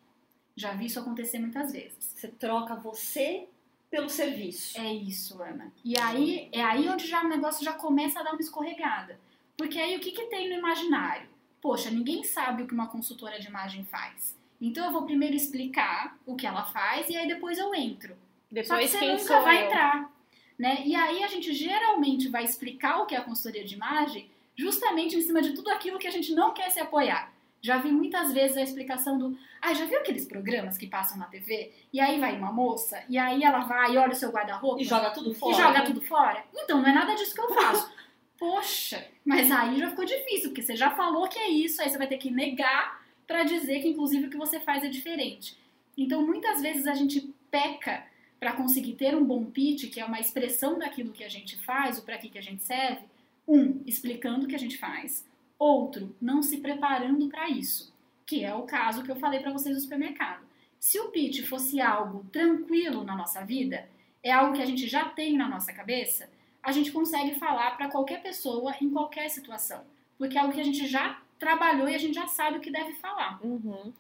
Já 0.54 0.72
vi 0.72 0.86
isso 0.86 1.00
acontecer 1.00 1.38
muitas 1.38 1.72
vezes. 1.72 2.12
Você 2.14 2.28
troca 2.28 2.74
você 2.74 3.48
pelo 3.90 4.10
serviço. 4.10 4.78
É 4.78 4.92
isso, 4.92 5.42
Ana. 5.42 5.72
E 5.82 5.98
aí 5.98 6.48
é 6.52 6.62
aí 6.62 6.88
onde 6.88 7.06
já 7.06 7.24
o 7.24 7.28
negócio 7.28 7.64
já 7.64 7.72
começa 7.72 8.20
a 8.20 8.22
dar 8.22 8.32
uma 8.32 8.40
escorregada. 8.40 9.18
Porque 9.56 9.78
aí 9.78 9.96
o 9.96 10.00
que, 10.00 10.12
que 10.12 10.26
tem 10.26 10.48
no 10.48 10.56
imaginário? 10.56 11.28
Poxa, 11.60 11.90
ninguém 11.90 12.24
sabe 12.24 12.62
o 12.62 12.66
que 12.66 12.74
uma 12.74 12.86
consultora 12.88 13.38
de 13.38 13.46
imagem 13.48 13.84
faz. 13.84 14.36
Então 14.60 14.84
eu 14.86 14.92
vou 14.92 15.02
primeiro 15.02 15.34
explicar 15.34 16.16
o 16.26 16.36
que 16.36 16.46
ela 16.46 16.64
faz 16.64 17.08
e 17.08 17.16
aí 17.16 17.26
depois 17.26 17.58
eu 17.58 17.74
entro. 17.74 18.14
Depois 18.50 18.68
Só 18.68 18.98
que 18.98 19.04
você 19.04 19.12
nunca 19.12 19.40
vai 19.40 19.62
eu? 19.62 19.66
entrar. 19.66 20.10
Né? 20.58 20.82
E 20.84 20.94
aí 20.94 21.22
a 21.22 21.26
gente 21.28 21.52
geralmente 21.54 22.28
vai 22.28 22.44
explicar 22.44 22.98
o 22.98 23.06
que 23.06 23.14
é 23.14 23.18
a 23.18 23.22
consultoria 23.24 23.64
de 23.64 23.74
imagem 23.74 24.28
justamente 24.56 25.16
em 25.16 25.22
cima 25.22 25.40
de 25.40 25.52
tudo 25.54 25.70
aquilo 25.70 25.98
que 25.98 26.06
a 26.06 26.10
gente 26.10 26.34
não 26.34 26.52
quer 26.52 26.70
se 26.70 26.78
apoiar. 26.80 27.32
Já 27.62 27.76
vi 27.76 27.90
muitas 27.90 28.32
vezes 28.32 28.56
a 28.56 28.62
explicação 28.62 29.18
do. 29.18 29.38
Ah, 29.60 29.74
já 29.74 29.84
viu 29.84 29.98
aqueles 30.00 30.24
programas 30.26 30.78
que 30.78 30.86
passam 30.86 31.18
na 31.18 31.26
TV? 31.26 31.72
E 31.92 32.00
aí 32.00 32.18
vai 32.18 32.34
uma 32.36 32.50
moça, 32.50 33.02
e 33.06 33.18
aí 33.18 33.42
ela 33.42 33.60
vai 33.60 33.92
e 33.92 33.98
olha 33.98 34.12
o 34.12 34.16
seu 34.16 34.30
guarda-roupa 34.30 34.80
E 34.80 34.84
joga 34.84 35.10
tudo 35.10 35.32
e 35.32 35.34
fora. 35.34 35.54
joga 35.56 35.82
tudo 35.82 36.00
fora? 36.00 36.42
Então, 36.54 36.80
não 36.80 36.88
é 36.88 36.92
nada 36.92 37.14
disso 37.14 37.34
que 37.34 37.40
eu 37.40 37.52
faço. 37.54 37.92
Poxa, 38.40 39.06
mas 39.22 39.50
aí 39.50 39.78
já 39.78 39.90
ficou 39.90 40.06
difícil, 40.06 40.48
porque 40.48 40.62
você 40.62 40.74
já 40.74 40.90
falou 40.92 41.28
que 41.28 41.38
é 41.38 41.50
isso, 41.50 41.82
aí 41.82 41.90
você 41.90 41.98
vai 41.98 42.06
ter 42.06 42.16
que 42.16 42.30
negar 42.30 43.04
para 43.26 43.44
dizer 43.44 43.82
que, 43.82 43.88
inclusive, 43.88 44.26
o 44.26 44.30
que 44.30 44.36
você 44.38 44.58
faz 44.58 44.82
é 44.82 44.88
diferente. 44.88 45.58
Então, 45.94 46.26
muitas 46.26 46.62
vezes 46.62 46.86
a 46.86 46.94
gente 46.94 47.34
peca 47.50 48.02
para 48.40 48.54
conseguir 48.54 48.94
ter 48.94 49.14
um 49.14 49.22
bom 49.22 49.44
pitch, 49.44 49.92
que 49.92 50.00
é 50.00 50.04
uma 50.06 50.18
expressão 50.18 50.78
daquilo 50.78 51.12
que 51.12 51.22
a 51.22 51.28
gente 51.28 51.58
faz, 51.58 51.98
o 51.98 52.02
para 52.02 52.16
que, 52.16 52.30
que 52.30 52.38
a 52.38 52.42
gente 52.42 52.64
serve. 52.64 53.02
Um, 53.46 53.82
explicando 53.84 54.46
o 54.46 54.48
que 54.48 54.54
a 54.54 54.58
gente 54.58 54.78
faz. 54.78 55.28
Outro, 55.58 56.16
não 56.18 56.42
se 56.42 56.56
preparando 56.56 57.28
para 57.28 57.50
isso, 57.50 57.94
que 58.24 58.42
é 58.42 58.54
o 58.54 58.62
caso 58.62 59.02
que 59.02 59.10
eu 59.10 59.16
falei 59.16 59.40
para 59.40 59.52
vocês 59.52 59.76
do 59.76 59.82
supermercado. 59.82 60.46
Se 60.78 60.98
o 60.98 61.10
pitch 61.10 61.46
fosse 61.46 61.78
algo 61.78 62.24
tranquilo 62.32 63.04
na 63.04 63.14
nossa 63.14 63.44
vida, 63.44 63.86
é 64.22 64.32
algo 64.32 64.54
que 64.54 64.62
a 64.62 64.66
gente 64.66 64.88
já 64.88 65.04
tem 65.10 65.36
na 65.36 65.46
nossa 65.46 65.74
cabeça, 65.74 66.30
a 66.62 66.72
gente 66.72 66.92
consegue 66.92 67.34
falar 67.38 67.76
para 67.76 67.88
qualquer 67.88 68.22
pessoa 68.22 68.74
em 68.80 68.90
qualquer 68.90 69.28
situação, 69.30 69.82
porque 70.18 70.36
é 70.36 70.40
algo 70.40 70.52
que 70.52 70.60
a 70.60 70.64
gente 70.64 70.86
já 70.86 71.20
trabalhou 71.38 71.88
e 71.88 71.94
a 71.94 71.98
gente 71.98 72.14
já 72.14 72.26
sabe 72.26 72.58
o 72.58 72.60
que 72.60 72.70
deve 72.70 72.92
falar. 72.94 73.40
Uhum. 73.42 73.92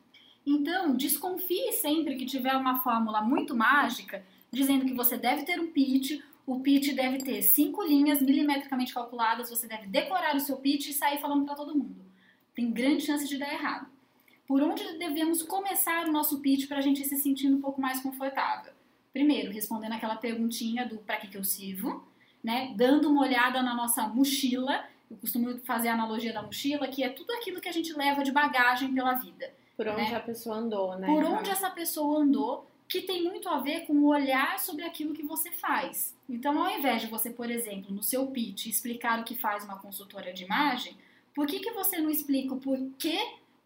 Então, 0.46 0.96
desconfie 0.96 1.72
sempre 1.72 2.16
que 2.16 2.26
tiver 2.26 2.54
uma 2.56 2.80
fórmula 2.80 3.22
muito 3.22 3.54
mágica 3.56 4.24
dizendo 4.50 4.84
que 4.84 4.94
você 4.94 5.16
deve 5.16 5.44
ter 5.44 5.60
um 5.60 5.68
pitch, 5.68 6.20
o 6.46 6.60
pitch 6.60 6.94
deve 6.94 7.18
ter 7.18 7.40
cinco 7.42 7.82
linhas 7.82 8.20
milimetricamente 8.20 8.92
calculadas, 8.92 9.48
você 9.48 9.66
deve 9.66 9.86
decorar 9.86 10.34
o 10.34 10.40
seu 10.40 10.56
pitch 10.56 10.88
e 10.88 10.92
sair 10.92 11.20
falando 11.20 11.44
para 11.44 11.54
todo 11.54 11.76
mundo. 11.76 12.04
Tem 12.54 12.70
grande 12.70 13.04
chance 13.04 13.28
de 13.28 13.38
dar 13.38 13.52
errado. 13.52 13.86
Por 14.46 14.60
onde 14.62 14.98
devemos 14.98 15.42
começar 15.42 16.08
o 16.08 16.12
nosso 16.12 16.40
pitch 16.40 16.66
para 16.66 16.78
a 16.78 16.80
gente 16.80 17.06
se 17.06 17.16
sentindo 17.16 17.56
um 17.56 17.60
pouco 17.60 17.80
mais 17.80 18.00
confortável? 18.00 18.72
Primeiro, 19.12 19.52
respondendo 19.52 19.92
aquela 19.92 20.16
perguntinha 20.16 20.86
do 20.86 20.96
para 20.98 21.16
que, 21.16 21.28
que 21.28 21.36
eu 21.36 21.44
sirvo, 21.44 22.04
né? 22.42 22.72
Dando 22.76 23.08
uma 23.10 23.22
olhada 23.22 23.62
na 23.62 23.74
nossa 23.74 24.06
mochila. 24.08 24.84
Eu 25.10 25.16
costumo 25.16 25.58
fazer 25.60 25.88
a 25.88 25.94
analogia 25.94 26.32
da 26.32 26.42
mochila, 26.42 26.86
que 26.88 27.02
é 27.02 27.08
tudo 27.08 27.32
aquilo 27.32 27.60
que 27.60 27.68
a 27.68 27.72
gente 27.72 27.92
leva 27.92 28.22
de 28.22 28.30
bagagem 28.32 28.94
pela 28.94 29.14
vida. 29.14 29.52
Por 29.76 29.88
onde 29.88 30.10
Né? 30.10 30.16
a 30.16 30.20
pessoa 30.20 30.56
andou, 30.56 30.96
né? 30.98 31.06
Por 31.06 31.24
onde 31.24 31.50
essa 31.50 31.70
pessoa 31.70 32.20
andou, 32.20 32.66
que 32.88 33.02
tem 33.02 33.22
muito 33.24 33.48
a 33.48 33.58
ver 33.60 33.86
com 33.86 33.94
o 33.94 34.06
olhar 34.08 34.58
sobre 34.58 34.84
aquilo 34.84 35.14
que 35.14 35.22
você 35.22 35.50
faz. 35.50 36.14
Então, 36.28 36.62
ao 36.62 36.70
invés 36.70 37.02
de 37.02 37.08
você, 37.08 37.30
por 37.30 37.50
exemplo, 37.50 37.92
no 37.94 38.02
seu 38.02 38.26
pitch, 38.26 38.66
explicar 38.66 39.20
o 39.20 39.24
que 39.24 39.34
faz 39.34 39.64
uma 39.64 39.78
consultora 39.78 40.32
de 40.32 40.44
imagem, 40.44 40.96
por 41.34 41.46
que, 41.46 41.60
que 41.60 41.70
você 41.72 41.98
não 41.98 42.10
explica 42.10 42.52
o 42.54 42.60
porquê 42.60 43.18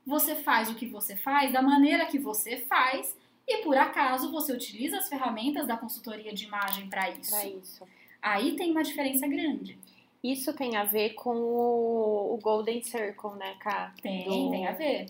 você 0.06 0.34
faz 0.34 0.70
o 0.70 0.74
que 0.74 0.86
você 0.86 1.16
faz, 1.16 1.52
da 1.52 1.62
maneira 1.62 2.04
que 2.06 2.18
você 2.18 2.58
faz, 2.58 3.16
e 3.48 3.58
por 3.58 3.76
acaso 3.76 4.30
você 4.30 4.52
utiliza 4.52 4.98
as 4.98 5.08
ferramentas 5.08 5.66
da 5.66 5.76
consultoria 5.76 6.32
de 6.32 6.44
imagem 6.44 6.88
para 6.88 7.10
isso? 7.10 7.30
Pra 7.30 7.46
isso. 7.46 7.88
Aí 8.24 8.56
tem 8.56 8.70
uma 8.70 8.82
diferença 8.82 9.26
grande. 9.28 9.76
Isso 10.22 10.54
tem 10.54 10.76
a 10.76 10.84
ver 10.84 11.10
com 11.10 11.34
o, 11.36 12.34
o 12.34 12.38
Golden 12.42 12.82
Circle, 12.82 13.32
né, 13.38 13.54
Cá? 13.60 13.92
Tem, 14.02 14.24
Do- 14.24 14.50
tem 14.50 14.66
a 14.66 14.72
ver. 14.72 15.06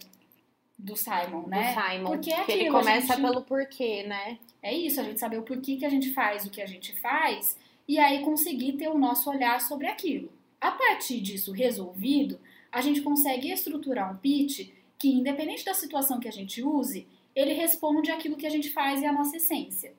Do 0.77 0.97
Simon, 0.97 1.47
né? 1.47 1.73
Do 1.73 1.81
Simon. 1.81 2.11
Porque 2.11 2.33
é 2.33 2.43
que 2.45 2.51
ele 2.51 2.63
aquilo, 2.63 2.77
a 2.77 2.81
começa 2.81 3.15
gente- 3.15 3.23
pelo 3.23 3.43
porquê, 3.43 4.03
né? 4.03 4.39
É 4.61 4.75
isso, 4.75 5.01
a 5.01 5.05
gente 5.05 5.21
saber 5.21 5.39
o 5.39 5.43
porquê 5.43 5.77
que 5.77 5.85
a 5.87 5.89
gente 5.89 6.11
faz 6.13 6.45
o 6.45 6.51
que 6.51 6.61
a 6.61 6.67
gente 6.67 6.93
faz 6.99 7.57
e 7.87 7.99
aí 7.99 8.25
conseguir 8.25 8.73
ter 8.73 8.89
o 8.89 8.99
nosso 8.99 9.31
olhar 9.31 9.61
sobre 9.61 9.87
aquilo. 9.87 10.33
A 10.61 10.73
partir 10.73 11.21
disso 11.21 11.53
resolvido, 11.53 12.41
a 12.73 12.81
gente 12.81 13.01
consegue 13.03 13.53
estruturar 13.53 14.13
um 14.13 14.17
pitch 14.17 14.71
que, 14.99 15.09
independente 15.13 15.65
da 15.65 15.75
situação 15.75 16.19
que 16.19 16.27
a 16.27 16.33
gente 16.33 16.61
use, 16.63 17.07
ele 17.37 17.53
responde 17.53 18.11
aquilo 18.11 18.37
que 18.37 18.47
a 18.47 18.51
gente 18.51 18.71
faz 18.71 19.01
e 19.01 19.07
a 19.07 19.13
nossa 19.13 19.37
essência. 19.37 19.93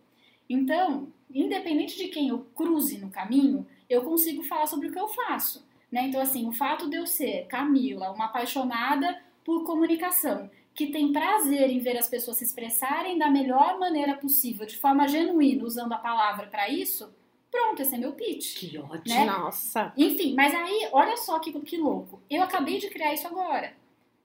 Então, 0.49 1.07
independente 1.33 1.97
de 1.97 2.07
quem 2.07 2.29
eu 2.29 2.39
cruze 2.55 2.97
no 2.97 3.09
caminho, 3.09 3.65
eu 3.89 4.03
consigo 4.03 4.43
falar 4.43 4.67
sobre 4.67 4.87
o 4.87 4.91
que 4.91 4.99
eu 4.99 5.07
faço. 5.07 5.65
Né? 5.91 6.07
Então, 6.07 6.19
assim, 6.21 6.47
o 6.47 6.51
fato 6.51 6.89
de 6.89 6.97
eu 6.97 7.05
ser 7.05 7.45
Camila, 7.47 8.11
uma 8.11 8.25
apaixonada 8.25 9.21
por 9.43 9.63
comunicação, 9.63 10.49
que 10.73 10.87
tem 10.87 11.11
prazer 11.13 11.69
em 11.69 11.79
ver 11.79 11.97
as 11.97 12.09
pessoas 12.09 12.37
se 12.37 12.43
expressarem 12.43 13.17
da 13.17 13.29
melhor 13.29 13.79
maneira 13.79 14.15
possível, 14.15 14.65
de 14.65 14.75
forma 14.77 15.07
genuína, 15.07 15.63
usando 15.63 15.93
a 15.93 15.97
palavra 15.97 16.47
para 16.47 16.67
isso, 16.67 17.13
pronto, 17.49 17.81
esse 17.81 17.95
é 17.95 17.97
meu 17.97 18.11
pitch. 18.13 18.57
Que 18.57 18.77
ótimo. 18.77 19.03
Né? 19.15 19.25
Nossa. 19.25 19.93
Enfim, 19.95 20.33
mas 20.35 20.53
aí, 20.53 20.89
olha 20.91 21.15
só 21.15 21.39
que, 21.39 21.51
que 21.61 21.77
louco. 21.77 22.21
Eu 22.29 22.43
acabei 22.43 22.77
de 22.79 22.89
criar 22.89 23.13
isso 23.13 23.27
agora. 23.27 23.73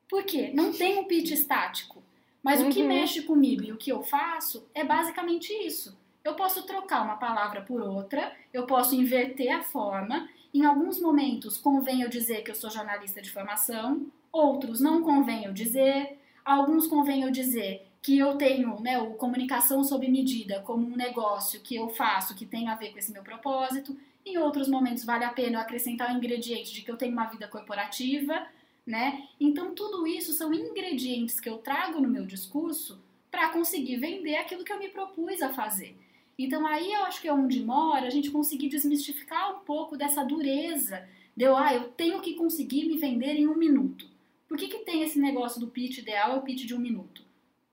Por 0.09 0.25
quê? 0.25 0.50
Não 0.52 0.73
tem 0.73 0.99
um 0.99 1.04
pitch 1.04 1.30
estático. 1.30 2.02
Mas 2.42 2.61
o 2.62 2.71
que 2.71 2.80
Uhum. 2.80 2.88
mexe 2.88 3.23
comigo 3.23 3.62
e 3.62 3.71
o 3.71 3.76
que 3.76 3.92
eu 3.92 4.02
faço 4.02 4.66
é 4.75 4.83
basicamente 4.83 5.52
isso. 5.52 6.00
Eu 6.23 6.35
posso 6.35 6.65
trocar 6.65 7.03
uma 7.03 7.17
palavra 7.17 7.62
por 7.62 7.81
outra, 7.81 8.33
eu 8.53 8.67
posso 8.67 8.95
inverter 8.95 9.50
a 9.50 9.62
forma. 9.62 10.29
Em 10.53 10.65
alguns 10.65 11.00
momentos 11.00 11.57
convém 11.57 12.03
eu 12.03 12.09
dizer 12.09 12.43
que 12.43 12.50
eu 12.50 12.55
sou 12.55 12.71
jornalista 12.71 13.23
de 13.23 13.31
formação, 13.31 14.07
outros 14.31 14.81
não 14.81 15.03
convém 15.03 15.45
eu 15.45 15.53
dizer, 15.53 16.19
alguns 16.45 16.87
convém 16.87 17.23
eu 17.23 17.31
dizer 17.31 17.87
que 18.03 18.19
eu 18.19 18.37
tenho 18.37 18.81
né, 18.81 18.99
o 18.99 19.15
comunicação 19.15 19.83
sob 19.83 20.09
medida 20.09 20.61
como 20.61 20.87
um 20.87 20.97
negócio 20.97 21.61
que 21.61 21.77
eu 21.77 21.89
faço 21.89 22.35
que 22.35 22.47
tem 22.47 22.69
a 22.69 22.75
ver 22.75 22.93
com 22.93 22.99
esse 22.99 23.12
meu 23.12 23.23
propósito. 23.23 23.97
Em 24.25 24.37
outros 24.37 24.69
momentos 24.69 25.05
vale 25.05 25.25
a 25.25 25.33
pena 25.33 25.57
eu 25.57 25.61
acrescentar 25.61 26.12
o 26.12 26.17
ingrediente 26.17 26.73
de 26.73 26.83
que 26.83 26.91
eu 26.91 26.97
tenho 26.97 27.12
uma 27.12 27.27
vida 27.27 27.49
corporativa, 27.49 28.47
né? 28.87 29.27
Então 29.39 29.75
tudo 29.75 30.07
isso 30.07 30.33
são 30.35 30.53
ingredientes 30.53 31.41
que 31.41 31.49
eu 31.49 31.59
trago 31.59 32.00
no 32.00 32.09
meu 32.09 32.27
discurso 32.27 33.03
para 33.31 33.49
conseguir 33.49 33.97
vender 33.97 34.37
aquilo 34.37 34.65
que 34.65 34.73
eu 34.73 34.79
me 34.79 34.89
propus 34.89 35.41
a 35.41 35.53
fazer. 35.53 35.97
Então 36.45 36.67
aí 36.67 36.93
eu 36.93 37.05
acho 37.05 37.21
que 37.21 37.29
é 37.29 37.33
onde 37.33 37.63
mora 37.63 38.07
a 38.07 38.11
gente 38.11 38.31
conseguir 38.31 38.69
desmistificar 38.69 39.55
um 39.55 39.61
pouco 39.61 39.97
dessa 39.97 40.25
dureza 40.25 41.07
de 41.37 41.45
eu, 41.45 41.57
ah, 41.57 41.75
eu 41.75 41.89
tenho 41.89 42.21
que 42.21 42.35
conseguir 42.35 42.87
me 42.87 42.97
vender 42.97 43.35
em 43.35 43.47
um 43.47 43.57
minuto. 43.57 44.07
Por 44.49 44.57
que, 44.57 44.69
que 44.69 44.79
tem 44.79 45.03
esse 45.03 45.19
negócio 45.19 45.61
do 45.61 45.69
pitch 45.69 45.99
ideal, 45.99 46.33
é 46.33 46.37
o 46.37 46.43
pitch 46.43 46.67
de 46.67 46.75
um 46.75 46.79
minuto? 46.79 47.23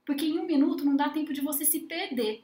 Porque 0.05 0.25
em 0.25 0.37
um 0.37 0.45
minuto 0.45 0.85
não 0.85 0.95
dá 0.95 1.09
tempo 1.09 1.33
de 1.33 1.41
você 1.41 1.65
se 1.65 1.81
perder. 1.81 2.43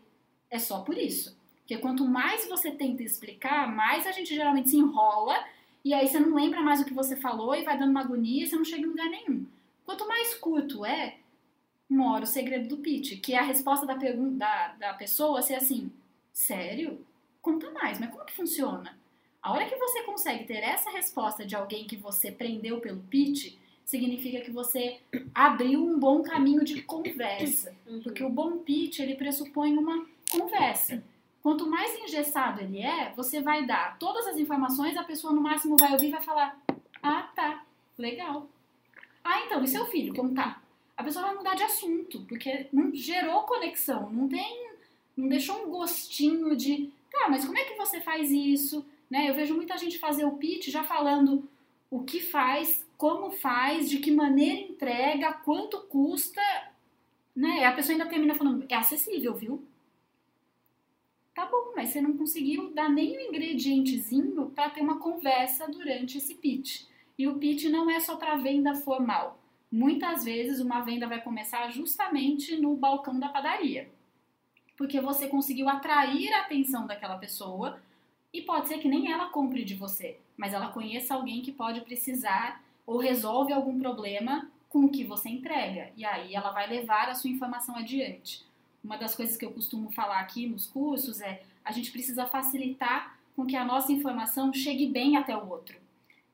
É 0.50 0.58
só 0.58 0.82
por 0.82 0.98
isso. 0.98 1.38
Porque 1.60 1.78
quanto 1.78 2.06
mais 2.06 2.48
você 2.48 2.72
tenta 2.72 3.04
explicar, 3.04 3.74
mais 3.74 4.06
a 4.06 4.12
gente 4.12 4.34
geralmente 4.34 4.70
se 4.70 4.78
enrola 4.78 5.36
e 5.84 5.94
aí 5.94 6.08
você 6.08 6.20
não 6.20 6.36
lembra 6.36 6.62
mais 6.62 6.82
o 6.82 6.86
que 6.86 6.94
você 6.94 7.16
falou 7.16 7.56
e 7.56 7.64
vai 7.64 7.78
dando 7.78 7.92
uma 7.92 8.02
agonia 8.02 8.44
e 8.44 8.48
você 8.48 8.56
não 8.56 8.66
chega 8.66 8.84
em 8.84 8.90
lugar 8.90 9.10
nenhum. 9.10 9.46
Quanto 9.86 10.08
mais 10.08 10.34
curto 10.36 10.86
é, 10.86 11.18
mora 11.90 12.24
o 12.24 12.28
segredo 12.28 12.68
do 12.68 12.78
pitch, 12.78 13.22
que 13.22 13.34
é 13.34 13.40
a 13.40 13.44
resposta 13.44 13.86
da, 13.86 13.96
pergunta, 13.96 14.38
da, 14.38 14.68
da 14.80 14.94
pessoa 14.94 15.42
ser 15.42 15.56
assim, 15.56 15.92
sério? 16.34 17.06
Conta 17.42 17.70
mais, 17.72 18.00
mas 18.00 18.10
como 18.10 18.26
que 18.26 18.34
funciona? 18.34 18.98
A 19.42 19.52
hora 19.52 19.66
que 19.66 19.76
você 19.76 20.04
consegue 20.04 20.46
ter 20.46 20.64
essa 20.64 20.90
resposta 20.90 21.46
de 21.46 21.56
alguém 21.56 21.86
que 21.86 21.98
você 21.98 22.32
prendeu 22.32 22.80
pelo 22.80 23.02
pitch, 23.04 23.58
significa 23.84 24.42
que 24.42 24.52
você 24.52 25.00
abriu 25.36 25.86
um 25.86 26.00
bom 26.00 26.24
caminho 26.24 26.64
de 26.64 26.82
conversa. 26.82 27.76
Porque 28.04 28.24
o 28.24 28.30
bom 28.30 28.60
pitch, 28.60 29.00
ele 29.00 29.16
pressupõe 29.16 29.78
uma 29.78 30.06
conversa. 30.32 31.04
Quanto 31.42 31.70
mais 31.70 31.94
engessado 32.00 32.62
ele 32.62 32.82
é, 32.82 33.12
você 33.18 33.42
vai 33.42 33.66
dar 33.66 33.98
todas 34.00 34.26
as 34.28 34.38
informações, 34.38 34.96
a 34.96 35.04
pessoa 35.04 35.34
no 35.34 35.42
máximo 35.42 35.76
vai 35.78 35.92
ouvir 35.92 36.08
e 36.08 36.12
vai 36.12 36.22
falar: 36.22 36.58
Ah, 37.02 37.30
tá, 37.36 37.66
legal. 37.98 38.48
Ah, 39.22 39.42
então, 39.42 39.62
e 39.62 39.68
seu 39.68 39.86
filho, 39.88 40.16
como 40.16 40.34
tá? 40.34 40.62
A 40.96 41.04
pessoa 41.04 41.26
vai 41.26 41.36
mudar 41.36 41.56
de 41.56 41.64
assunto, 41.64 42.22
porque 42.30 42.68
não 42.72 42.94
gerou 42.96 43.44
conexão, 43.44 44.10
não 44.10 44.30
tem. 44.30 44.63
Não 45.16 45.28
deixou 45.28 45.66
um 45.66 45.70
gostinho 45.70 46.56
de. 46.56 46.90
Tá, 47.12 47.28
mas 47.30 47.46
como 47.46 47.58
é 47.58 47.64
que 47.64 47.76
você 47.76 48.02
faz 48.02 48.32
isso? 48.32 48.86
Né? 49.10 49.30
Eu 49.30 49.36
vejo 49.36 49.54
muita 49.54 49.78
gente 49.78 50.00
fazer 50.00 50.26
o 50.26 50.38
pitch 50.38 50.70
já 50.70 50.84
falando 50.84 51.48
o 51.90 52.04
que 52.04 52.20
faz, 52.20 52.84
como 52.98 53.30
faz, 53.30 53.88
de 53.88 54.00
que 54.00 54.10
maneira 54.10 54.60
entrega, 54.60 55.32
quanto 55.32 55.78
custa, 55.82 56.42
né? 57.36 57.66
A 57.66 57.72
pessoa 57.72 57.94
ainda 57.94 58.10
termina 58.10 58.34
falando, 58.34 58.66
é 58.68 58.74
acessível, 58.74 59.36
viu? 59.36 59.64
Tá 61.36 61.46
bom, 61.46 61.74
mas 61.76 61.90
você 61.90 62.02
não 62.02 62.18
conseguiu 62.18 62.72
dar 62.72 62.90
nem 62.90 63.16
um 63.16 63.22
ingredientezinho 63.22 64.50
para 64.56 64.72
ter 64.72 64.82
uma 64.82 64.98
conversa 64.98 65.68
durante 65.68 66.18
esse 66.18 66.34
pitch. 66.34 66.86
E 67.16 67.28
o 67.28 67.36
pitch 67.38 67.66
não 67.66 67.90
é 67.90 68.00
só 68.00 68.16
para 68.16 68.38
venda 68.38 68.74
formal. 68.74 69.40
Muitas 69.72 70.24
vezes 70.24 70.60
uma 70.60 70.82
venda 70.82 71.08
vai 71.08 71.22
começar 71.22 71.70
justamente 71.72 72.56
no 72.58 72.76
balcão 72.76 73.20
da 73.20 73.30
padaria. 73.30 73.92
Porque 74.78 75.00
você 75.00 75.28
conseguiu 75.28 75.70
atrair 75.70 76.34
a 76.34 76.42
atenção 76.42 76.88
daquela 76.88 77.18
pessoa 77.18 77.80
e 78.34 78.42
pode 78.42 78.68
ser 78.68 78.80
que 78.80 78.88
nem 78.88 79.12
ela 79.12 79.30
compre 79.30 79.64
de 79.64 79.76
você, 79.76 80.18
mas 80.36 80.54
ela 80.54 80.70
conheça 80.70 81.14
alguém 81.14 81.42
que 81.42 81.52
pode 81.52 81.82
precisar 81.82 82.64
ou 82.86 82.98
resolve 82.98 83.54
algum 83.54 83.80
problema 83.80 84.50
com 84.70 84.86
o 84.86 84.90
que 84.90 85.04
você 85.04 85.30
entrega. 85.30 85.92
E 85.96 86.04
aí 86.04 86.34
ela 86.34 86.52
vai 86.52 86.68
levar 86.68 87.08
a 87.10 87.16
sua 87.16 87.30
informação 87.30 87.76
adiante. 87.76 88.44
Uma 88.84 88.98
das 88.98 89.16
coisas 89.16 89.38
que 89.38 89.46
eu 89.46 89.52
costumo 89.52 89.92
falar 89.92 90.20
aqui 90.20 90.48
nos 90.48 90.66
cursos 90.66 91.22
é 91.22 91.44
a 91.64 91.72
gente 91.72 91.92
precisa 91.92 92.26
facilitar 92.26 93.18
com 93.36 93.46
que 93.46 93.56
a 93.56 93.64
nossa 93.64 93.92
informação 93.92 94.52
chegue 94.52 94.88
bem 94.88 95.16
até 95.16 95.38
o 95.38 95.48
outro. 95.48 95.78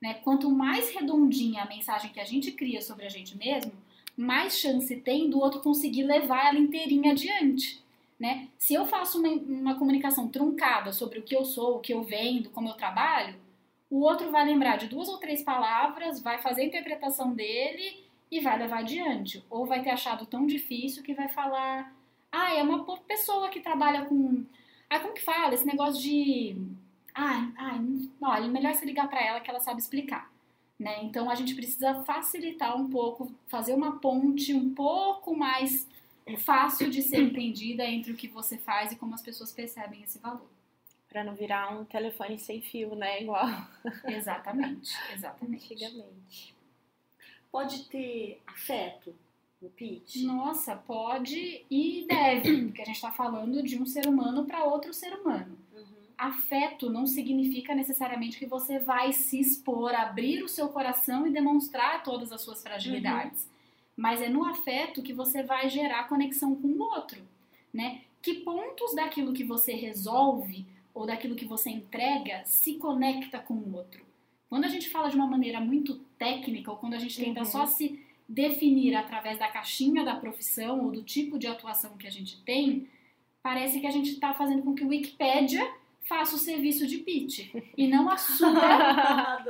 Né? 0.02 0.16
Quanto 0.16 0.50
mais 0.50 0.90
redondinha 0.92 1.64
a 1.64 1.68
mensagem 1.68 2.12
que 2.12 2.20
a 2.20 2.26
gente 2.26 2.52
cria 2.54 2.82
sobre 2.82 3.06
a 3.06 3.10
gente 3.10 3.38
mesmo, 3.38 3.72
mais 4.16 4.58
chance 4.58 4.96
tem 4.98 5.30
do 5.30 5.40
outro 5.40 5.62
conseguir 5.62 6.04
levar 6.04 6.48
ela 6.48 6.60
inteirinha 6.60 7.12
adiante. 7.12 7.84
Né? 8.20 8.50
Se 8.58 8.74
eu 8.74 8.86
faço 8.86 9.20
uma, 9.20 9.30
uma 9.30 9.80
comunicação 9.80 10.28
truncada 10.28 10.92
sobre 10.92 11.20
o 11.20 11.24
que 11.24 11.36
eu 11.36 11.46
sou, 11.46 11.78
o 11.78 11.80
que 11.80 11.94
eu 11.94 12.04
vendo, 12.04 12.50
como 12.50 12.68
eu 12.68 12.74
trabalho, 12.74 13.36
o 13.90 14.02
outro 14.02 14.30
vai 14.30 14.46
lembrar 14.46 14.78
de 14.78 14.88
duas 14.88 15.08
ou 15.08 15.18
três 15.18 15.42
palavras, 15.42 16.22
vai 16.22 16.38
fazer 16.38 16.62
a 16.62 16.66
interpretação 16.66 17.34
dele 17.34 18.04
e 18.30 18.40
vai 18.40 18.58
levar 18.60 18.80
adiante. 18.80 19.44
Ou 19.50 19.66
vai 19.66 19.82
ter 19.82 19.90
achado 19.90 20.26
tão 20.26 20.46
difícil 20.46 21.02
que 21.02 21.14
vai 21.14 21.30
falar: 21.30 21.96
ah, 22.32 22.54
é 22.54 22.62
uma 22.62 22.84
pessoa 22.98 23.50
que 23.50 23.62
trabalha 23.62 24.06
com. 24.06 24.46
Ah, 24.90 25.00
como 25.00 25.14
que 25.14 25.22
fala? 25.22 25.54
Esse 25.54 25.66
negócio 25.66 26.02
de. 26.02 26.56
Ah, 27.16 27.50
ah 27.58 27.80
olha, 28.22 28.48
melhor 28.48 28.76
se 28.76 28.86
ligar 28.86 29.10
para 29.10 29.26
ela 29.26 29.40
que 29.40 29.50
ela 29.50 29.60
sabe 29.60 29.80
explicar. 29.80 30.32
Né? 30.78 31.04
Então 31.04 31.30
a 31.30 31.36
gente 31.36 31.56
precisa 31.56 32.04
facilitar 32.04 32.78
um 32.78 32.90
pouco, 32.90 33.32
fazer 33.48 33.74
uma 33.74 34.00
ponte 34.00 34.54
um 34.54 34.74
pouco 34.74 35.36
mais 35.36 35.88
fácil 36.38 36.90
de 36.90 37.02
ser 37.02 37.22
entendida 37.22 37.84
entre 37.84 38.12
o 38.12 38.16
que 38.16 38.28
você 38.28 38.58
faz 38.58 38.92
e 38.92 38.96
como 38.96 39.16
as 39.16 39.22
pessoas 39.22 39.52
percebem 39.52 40.04
esse 40.04 40.20
valor. 40.20 40.50
Para 41.08 41.24
não 41.24 41.34
virar 41.34 41.74
um 41.74 41.86
telefone 41.86 42.38
sem 42.38 42.62
fio, 42.62 42.94
né? 42.96 43.24
Igual 43.24 43.48
Exatamente, 44.06 44.92
exatamente. 45.14 45.74
antigamente. 45.74 46.56
Pode 47.52 47.86
ter 47.86 48.42
afeto 48.46 49.16
no 49.62 49.70
pitch? 49.70 50.18
Nossa, 50.24 50.76
pode 50.76 51.66
e 51.70 52.06
deve, 52.08 52.66
porque 52.66 52.82
a 52.82 52.86
gente 52.86 52.96
está 52.96 53.12
falando 53.12 53.64
de 53.64 53.82
um 53.82 53.86
ser 53.86 54.08
humano 54.08 54.46
para 54.46 54.64
outro 54.64 54.94
ser 54.94 55.14
humano. 55.14 55.58
Uhum. 55.74 55.86
Afeto 56.18 56.90
não 56.90 57.08
significa 57.08 57.74
necessariamente 57.74 58.38
que 58.38 58.46
você 58.46 58.78
vai 58.78 59.12
se 59.12 59.40
expor, 59.40 59.94
abrir 59.96 60.44
o 60.44 60.48
seu 60.48 60.70
coração 60.70 61.26
e 61.26 61.32
demonstrar 61.32 62.04
todas 62.04 62.32
as 62.32 62.42
suas 62.42 62.62
fragilidades. 62.62 63.48
Mas 64.00 64.22
é 64.22 64.30
no 64.30 64.46
afeto 64.46 65.04
que 65.04 65.12
você 65.14 65.44
vai 65.44 65.70
gerar 65.70 66.08
conexão 66.08 66.56
com 66.56 66.68
o 66.70 66.82
outro, 66.82 67.22
né? 67.74 68.02
Que 68.22 68.36
pontos 68.36 68.96
daquilo 68.96 69.34
que 69.34 69.44
você 69.44 69.74
resolve 69.74 70.66
ou 70.94 71.06
daquilo 71.06 71.36
que 71.36 71.46
você 71.46 71.70
entrega 71.70 72.42
se 72.46 72.76
conecta 72.76 73.40
com 73.40 73.56
o 73.56 73.76
outro? 73.76 74.04
Quando 74.50 74.64
a 74.64 74.70
gente 74.70 74.90
fala 74.90 75.10
de 75.10 75.16
uma 75.16 75.28
maneira 75.28 75.60
muito 75.60 75.96
técnica 76.18 76.72
ou 76.72 76.78
quando 76.78 76.94
a 76.94 77.00
gente 77.00 77.22
tenta 77.24 77.42
Uhum. 77.42 77.46
só 77.46 77.66
se 77.66 78.00
definir 78.28 78.96
através 78.96 79.38
da 79.38 79.48
caixinha 79.48 80.04
da 80.06 80.16
profissão 80.16 80.86
ou 80.86 80.92
do 80.92 81.04
tipo 81.04 81.38
de 81.38 81.48
atuação 81.48 81.98
que 81.98 82.08
a 82.08 82.12
gente 82.12 82.42
tem, 82.44 82.88
parece 83.44 83.80
que 83.82 83.88
a 83.88 83.92
gente 83.92 84.12
está 84.12 84.34
fazendo 84.34 84.64
com 84.64 84.74
que 84.74 84.84
o 84.84 84.88
Wikipédia 84.88 85.66
faça 86.02 86.36
o 86.36 86.40
serviço 86.40 86.88
de 86.88 86.98
pitch 86.98 87.54
e 87.78 87.88
não 87.88 88.10
a 88.10 88.18
sua, 88.18 88.52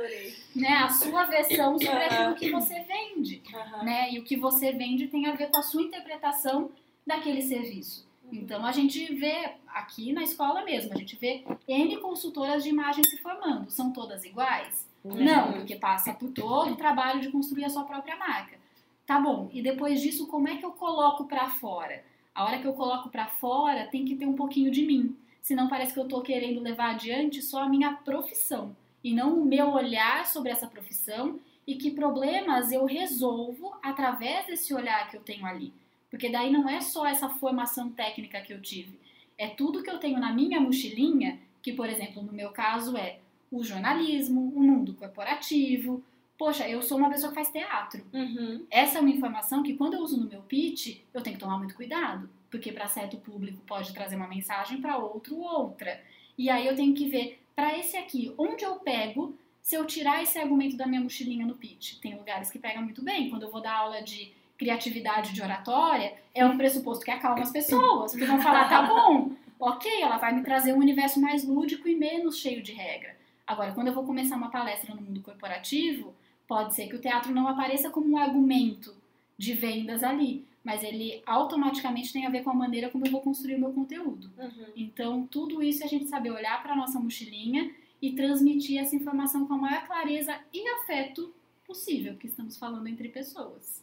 né, 0.54 0.74
a 0.82 0.88
sua 0.88 1.24
versão 1.24 1.78
sobre 1.78 2.04
aquilo 2.04 2.34
que 2.34 2.50
você 2.50 2.80
vende, 2.80 3.42
né? 3.82 4.12
E 4.12 4.18
o 4.18 4.24
que 4.24 4.36
você 4.36 4.72
vende 4.72 5.08
tem 5.08 5.26
a 5.26 5.34
ver 5.34 5.50
com 5.50 5.58
a 5.58 5.62
sua 5.62 5.82
interpretação 5.82 6.70
daquele 7.06 7.40
serviço. 7.40 8.08
Então 8.32 8.64
a 8.64 8.72
gente 8.72 9.12
vê 9.14 9.54
aqui 9.66 10.12
na 10.12 10.22
escola 10.22 10.64
mesmo, 10.64 10.92
a 10.92 10.96
gente 10.96 11.16
vê 11.16 11.44
N 11.66 11.96
consultoras 11.96 12.62
de 12.62 12.68
imagem 12.68 13.02
se 13.04 13.16
formando. 13.16 13.70
São 13.70 13.92
todas 13.92 14.24
iguais? 14.24 14.88
Não, 15.04 15.54
porque 15.54 15.76
passa 15.76 16.12
por 16.12 16.30
todo 16.30 16.72
o 16.72 16.76
trabalho 16.76 17.20
de 17.20 17.30
construir 17.30 17.64
a 17.64 17.70
sua 17.70 17.84
própria 17.84 18.16
marca. 18.16 18.58
Tá 19.06 19.18
bom, 19.18 19.50
e 19.52 19.60
depois 19.62 20.00
disso, 20.00 20.28
como 20.28 20.46
é 20.46 20.56
que 20.56 20.64
eu 20.64 20.72
coloco 20.72 21.24
pra 21.24 21.48
fora? 21.48 22.04
A 22.34 22.44
hora 22.44 22.58
que 22.58 22.66
eu 22.66 22.74
coloco 22.74 23.08
pra 23.08 23.26
fora, 23.26 23.88
tem 23.88 24.04
que 24.04 24.14
ter 24.14 24.26
um 24.26 24.34
pouquinho 24.34 24.70
de 24.70 24.82
mim. 24.86 25.16
Senão 25.42 25.68
parece 25.68 25.92
que 25.92 26.00
eu 26.00 26.08
tô 26.08 26.20
querendo 26.20 26.60
levar 26.60 26.90
adiante 26.90 27.42
só 27.42 27.62
a 27.62 27.68
minha 27.68 27.92
profissão 27.92 28.76
e 29.02 29.12
não 29.12 29.40
o 29.40 29.44
meu 29.44 29.70
olhar 29.70 30.26
sobre 30.26 30.50
essa 30.50 30.66
profissão 30.66 31.40
e 31.66 31.76
que 31.76 31.90
problemas 31.90 32.72
eu 32.72 32.84
resolvo 32.84 33.74
através 33.82 34.46
desse 34.46 34.74
olhar 34.74 35.08
que 35.10 35.16
eu 35.16 35.22
tenho 35.22 35.46
ali. 35.46 35.72
Porque 36.10 36.28
daí 36.28 36.50
não 36.50 36.68
é 36.68 36.80
só 36.80 37.06
essa 37.06 37.28
formação 37.28 37.90
técnica 37.90 38.40
que 38.40 38.52
eu 38.52 38.60
tive, 38.60 38.98
é 39.38 39.48
tudo 39.48 39.82
que 39.82 39.88
eu 39.88 39.98
tenho 39.98 40.20
na 40.20 40.32
minha 40.32 40.60
mochilinha, 40.60 41.38
que 41.62 41.72
por 41.72 41.88
exemplo, 41.88 42.22
no 42.22 42.32
meu 42.32 42.50
caso 42.50 42.96
é 42.96 43.18
o 43.50 43.64
jornalismo, 43.64 44.52
o 44.54 44.60
mundo 44.60 44.92
corporativo. 44.94 46.02
Poxa, 46.40 46.66
eu 46.66 46.80
sou 46.80 46.96
uma 46.96 47.10
pessoa 47.10 47.28
que 47.28 47.34
faz 47.34 47.50
teatro. 47.50 48.02
Uhum. 48.14 48.64
Essa 48.70 48.96
é 48.96 49.00
uma 49.02 49.10
informação 49.10 49.62
que 49.62 49.74
quando 49.74 49.92
eu 49.92 50.00
uso 50.00 50.18
no 50.18 50.26
meu 50.26 50.40
pitch, 50.40 51.02
eu 51.12 51.20
tenho 51.20 51.36
que 51.36 51.40
tomar 51.42 51.58
muito 51.58 51.74
cuidado, 51.74 52.30
porque 52.50 52.72
para 52.72 52.88
certo 52.88 53.18
público 53.18 53.60
pode 53.66 53.92
trazer 53.92 54.16
uma 54.16 54.26
mensagem, 54.26 54.80
para 54.80 54.96
outro 54.96 55.38
outra. 55.38 56.00
E 56.38 56.48
aí 56.48 56.66
eu 56.66 56.74
tenho 56.74 56.94
que 56.94 57.10
ver 57.10 57.42
para 57.54 57.78
esse 57.78 57.94
aqui, 57.94 58.32
onde 58.38 58.64
eu 58.64 58.76
pego 58.76 59.36
se 59.60 59.74
eu 59.74 59.84
tirar 59.84 60.22
esse 60.22 60.38
argumento 60.38 60.78
da 60.78 60.86
minha 60.86 61.02
mochilinha 61.02 61.44
no 61.44 61.56
pitch. 61.56 62.00
Tem 62.00 62.16
lugares 62.16 62.50
que 62.50 62.58
pegam 62.58 62.82
muito 62.82 63.04
bem, 63.04 63.28
quando 63.28 63.42
eu 63.42 63.50
vou 63.50 63.60
dar 63.60 63.74
aula 63.74 64.00
de 64.00 64.32
criatividade 64.56 65.34
de 65.34 65.42
oratória, 65.42 66.14
é 66.34 66.42
um 66.46 66.56
pressuposto 66.56 67.04
que 67.04 67.10
acalma 67.10 67.42
as 67.42 67.52
pessoas, 67.52 68.12
porque 68.12 68.24
vão 68.24 68.40
falar, 68.40 68.66
tá 68.66 68.84
bom, 68.84 69.32
ok, 69.60 70.00
ela 70.00 70.16
vai 70.16 70.34
me 70.34 70.42
trazer 70.42 70.72
um 70.72 70.78
universo 70.78 71.20
mais 71.20 71.44
lúdico 71.44 71.86
e 71.86 71.94
menos 71.94 72.38
cheio 72.38 72.62
de 72.62 72.72
regra. 72.72 73.14
Agora, 73.46 73.72
quando 73.72 73.88
eu 73.88 73.92
vou 73.92 74.06
começar 74.06 74.36
uma 74.36 74.50
palestra 74.50 74.94
no 74.94 75.02
mundo 75.02 75.20
corporativo, 75.20 76.14
pode 76.50 76.74
ser 76.74 76.88
que 76.88 76.96
o 76.96 77.00
teatro 77.00 77.32
não 77.32 77.46
apareça 77.46 77.90
como 77.90 78.10
um 78.10 78.18
argumento 78.18 78.92
de 79.38 79.54
vendas 79.54 80.02
ali, 80.02 80.44
mas 80.64 80.82
ele 80.82 81.22
automaticamente 81.24 82.12
tem 82.12 82.26
a 82.26 82.28
ver 82.28 82.42
com 82.42 82.50
a 82.50 82.54
maneira 82.54 82.90
como 82.90 83.06
eu 83.06 83.12
vou 83.12 83.20
construir 83.20 83.54
o 83.54 83.60
meu 83.60 83.72
conteúdo. 83.72 84.28
Uhum. 84.36 84.66
Então, 84.74 85.28
tudo 85.28 85.62
isso 85.62 85.84
é 85.84 85.86
a 85.86 85.88
gente 85.88 86.08
saber 86.08 86.32
olhar 86.32 86.60
para 86.60 86.72
a 86.72 86.76
nossa 86.76 86.98
mochilinha 86.98 87.72
e 88.02 88.14
transmitir 88.14 88.80
essa 88.80 88.96
informação 88.96 89.46
com 89.46 89.54
a 89.54 89.58
maior 89.58 89.86
clareza 89.86 90.36
e 90.52 90.68
afeto 90.70 91.32
possível, 91.64 92.16
que 92.16 92.26
estamos 92.26 92.56
falando 92.56 92.88
entre 92.88 93.08
pessoas. 93.10 93.80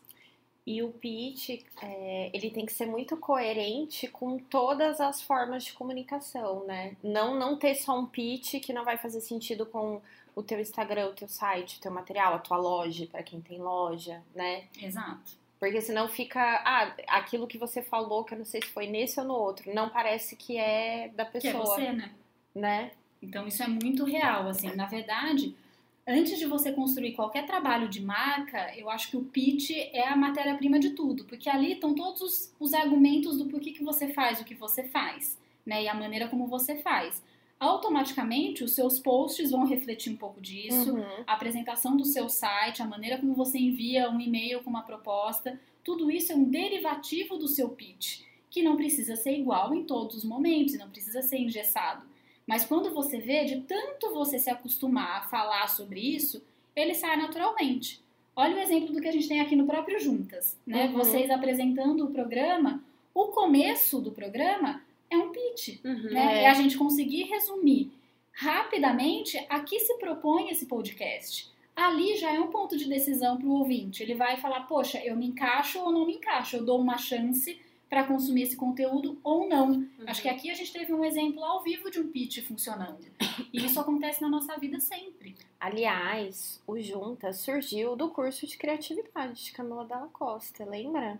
E 0.66 0.84
o 0.84 0.90
pitch, 0.90 1.64
é, 1.82 2.30
ele 2.34 2.50
tem 2.50 2.66
que 2.66 2.74
ser 2.74 2.86
muito 2.86 3.16
coerente 3.16 4.10
com 4.10 4.38
todas 4.38 5.00
as 5.00 5.22
formas 5.22 5.64
de 5.64 5.72
comunicação, 5.72 6.66
né? 6.66 6.98
Não, 7.02 7.40
não 7.40 7.56
ter 7.56 7.76
só 7.76 7.98
um 7.98 8.06
pitch 8.06 8.56
que 8.60 8.74
não 8.74 8.84
vai 8.84 8.98
fazer 8.98 9.22
sentido 9.22 9.66
com 9.66 10.02
o 10.38 10.44
teu 10.44 10.60
Instagram, 10.60 11.08
o 11.08 11.14
teu 11.14 11.28
site, 11.28 11.80
o 11.80 11.82
teu 11.82 11.92
material, 11.92 12.36
a 12.36 12.38
tua 12.38 12.58
loja, 12.58 13.08
para 13.08 13.24
quem 13.24 13.42
tem 13.42 13.58
loja, 13.58 14.22
né? 14.36 14.66
Exato. 14.80 15.32
Porque 15.60 15.82
senão 15.82 16.08
fica, 16.08 16.40
ah, 16.64 16.94
aquilo 17.08 17.48
que 17.48 17.58
você 17.58 17.82
falou, 17.82 18.24
que 18.24 18.36
eu 18.36 18.38
não 18.38 18.46
sei 18.46 18.62
se 18.62 18.68
foi 18.68 18.86
nesse 18.86 19.20
ou 19.20 19.26
no 19.26 19.34
outro, 19.34 19.74
não 19.74 19.90
parece 19.90 20.36
que 20.36 20.56
é 20.56 21.08
da 21.16 21.26
Que 21.26 21.38
é 21.40 21.42
pessoa, 21.42 21.66
você, 21.66 21.92
né? 21.92 22.12
né? 22.54 22.92
Então 23.20 23.48
isso 23.48 23.64
é 23.64 23.68
muito 23.68 24.06
real, 24.06 24.48
assim. 24.48 24.76
Na 24.76 24.86
verdade, 24.86 25.56
antes 26.06 26.38
de 26.38 26.46
você 26.46 26.72
construir 26.72 27.14
qualquer 27.14 27.48
trabalho 27.48 27.90
de 27.90 28.00
marca, 28.00 28.78
eu 28.78 28.92
acho 28.92 29.10
que 29.10 29.18
o 29.18 29.24
pitch 29.24 29.72
é 29.72 30.08
a 30.08 30.16
matéria-prima 30.16 30.78
de 30.78 30.92
tudo, 30.92 31.26
porque 31.26 31.50
ali 31.50 31.72
estão 31.72 31.96
todos 31.96 32.22
os, 32.22 32.54
os 32.60 32.76
argumentos 32.76 33.40
do 33.40 33.46
porquê 33.48 33.72
que 33.72 33.84
você 33.84 34.14
faz 34.14 34.40
o 34.40 34.46
que 34.46 34.54
você 34.54 34.84
faz, 34.84 35.36
né? 35.66 35.82
E 35.82 35.88
a 35.88 35.96
maneira 35.96 36.28
como 36.28 36.46
você 36.46 36.76
faz. 36.76 37.24
Automaticamente, 37.60 38.64
os 38.64 38.74
seus 38.74 39.00
posts 39.00 39.50
vão 39.50 39.66
refletir 39.66 40.12
um 40.12 40.16
pouco 40.18 40.40
disso, 40.40 40.94
Uhum. 40.94 41.24
a 41.26 41.34
apresentação 41.34 41.98
do 41.98 42.06
seu 42.06 42.30
site, 42.30 42.82
a 42.84 42.86
maneira 42.86 43.18
como 43.18 43.34
você 43.34 43.58
envia 43.58 44.10
um 44.10 44.20
e-mail 44.20 44.62
com 44.64 44.70
uma 44.70 44.84
proposta, 44.84 45.60
tudo 45.84 46.12
isso 46.12 46.32
é 46.32 46.36
um 46.36 46.44
derivativo 46.44 47.38
do 47.38 47.48
seu 47.48 47.70
pitch, 47.70 48.22
que 48.50 48.62
não 48.62 48.76
precisa 48.76 49.16
ser 49.16 49.38
igual 49.38 49.74
em 49.74 49.84
todos 49.84 50.18
os 50.18 50.24
momentos, 50.24 50.78
não 50.78 50.90
precisa 50.90 51.22
ser 51.22 51.40
engessado. 51.40 52.06
Mas 52.46 52.64
quando 52.64 52.94
você 52.94 53.20
vê, 53.20 53.44
de 53.44 53.62
tanto 53.62 54.14
você 54.14 54.38
se 54.38 54.50
acostumar 54.50 55.18
a 55.20 55.22
falar 55.28 55.68
sobre 55.68 56.00
isso, 56.00 56.42
ele 56.76 56.94
sai 56.94 57.18
naturalmente. 57.18 58.00
Olha 58.36 58.56
o 58.56 58.60
exemplo 58.60 58.94
do 58.94 59.02
que 59.02 59.08
a 59.08 59.12
gente 59.12 59.28
tem 59.28 59.42
aqui 59.42 59.56
no 59.56 59.66
próprio 59.66 60.00
Juntas, 60.00 60.56
né? 60.66 60.86
Uhum. 60.86 60.94
Vocês 60.94 61.30
apresentando 61.32 62.06
o 62.06 62.12
programa, 62.12 62.84
o 63.14 63.26
começo 63.30 64.00
do 64.00 64.12
programa 64.12 64.82
é 65.10 65.18
um 65.18 65.30
pitch, 65.32 65.80
Uhum. 65.84 66.12
né? 66.12 66.40
É. 66.40 66.44
E 66.44 66.46
a 66.46 66.54
gente 66.54 66.78
conseguir 66.78 67.24
resumir 67.24 67.92
rapidamente 68.34 69.38
a 69.50 69.60
que 69.62 69.80
se 69.80 69.98
propõe 69.98 70.50
esse 70.50 70.66
podcast. 70.66 71.50
Ali 71.76 72.16
já 72.18 72.32
é 72.34 72.40
um 72.40 72.48
ponto 72.48 72.76
de 72.78 72.86
decisão 72.90 73.38
para 73.38 73.48
o 73.48 73.52
ouvinte. 73.60 74.02
Ele 74.02 74.16
vai 74.16 74.38
falar: 74.38 74.62
poxa, 74.62 75.00
eu 75.04 75.16
me 75.16 75.28
encaixo 75.28 75.80
ou 75.80 75.92
não 75.92 76.06
me 76.06 76.16
encaixo? 76.16 76.56
Eu 76.58 76.66
dou 76.66 76.80
uma 76.80 76.98
chance 76.98 77.60
para 77.90 78.04
consumir 78.04 78.42
esse 78.44 78.56
conteúdo 78.58 79.18
ou 79.24 79.48
não. 79.48 79.70
Uhum. 79.72 79.88
Acho 80.08 80.22
que 80.22 80.28
aqui 80.28 80.50
a 80.50 80.54
gente 80.54 80.74
teve 80.74 80.94
um 80.94 81.06
exemplo 81.06 81.44
ao 81.44 81.64
vivo 81.64 81.90
de 81.90 82.00
um 82.00 82.08
pitch 82.12 82.40
funcionando. 82.42 83.00
E 83.54 83.64
isso 83.64 83.80
acontece 83.80 84.22
na 84.22 84.28
nossa 84.28 84.58
vida 84.58 84.80
sempre. 84.80 85.36
Aliás, 85.60 86.62
o 86.68 86.80
Junta 86.82 87.32
surgiu 87.32 87.96
do 87.96 88.10
curso 88.10 88.46
de 88.46 88.58
criatividade 88.58 89.46
de 89.46 89.52
Camila 89.52 89.86
Dalla 89.86 90.10
Costa, 90.12 90.66
lembra? 90.66 91.20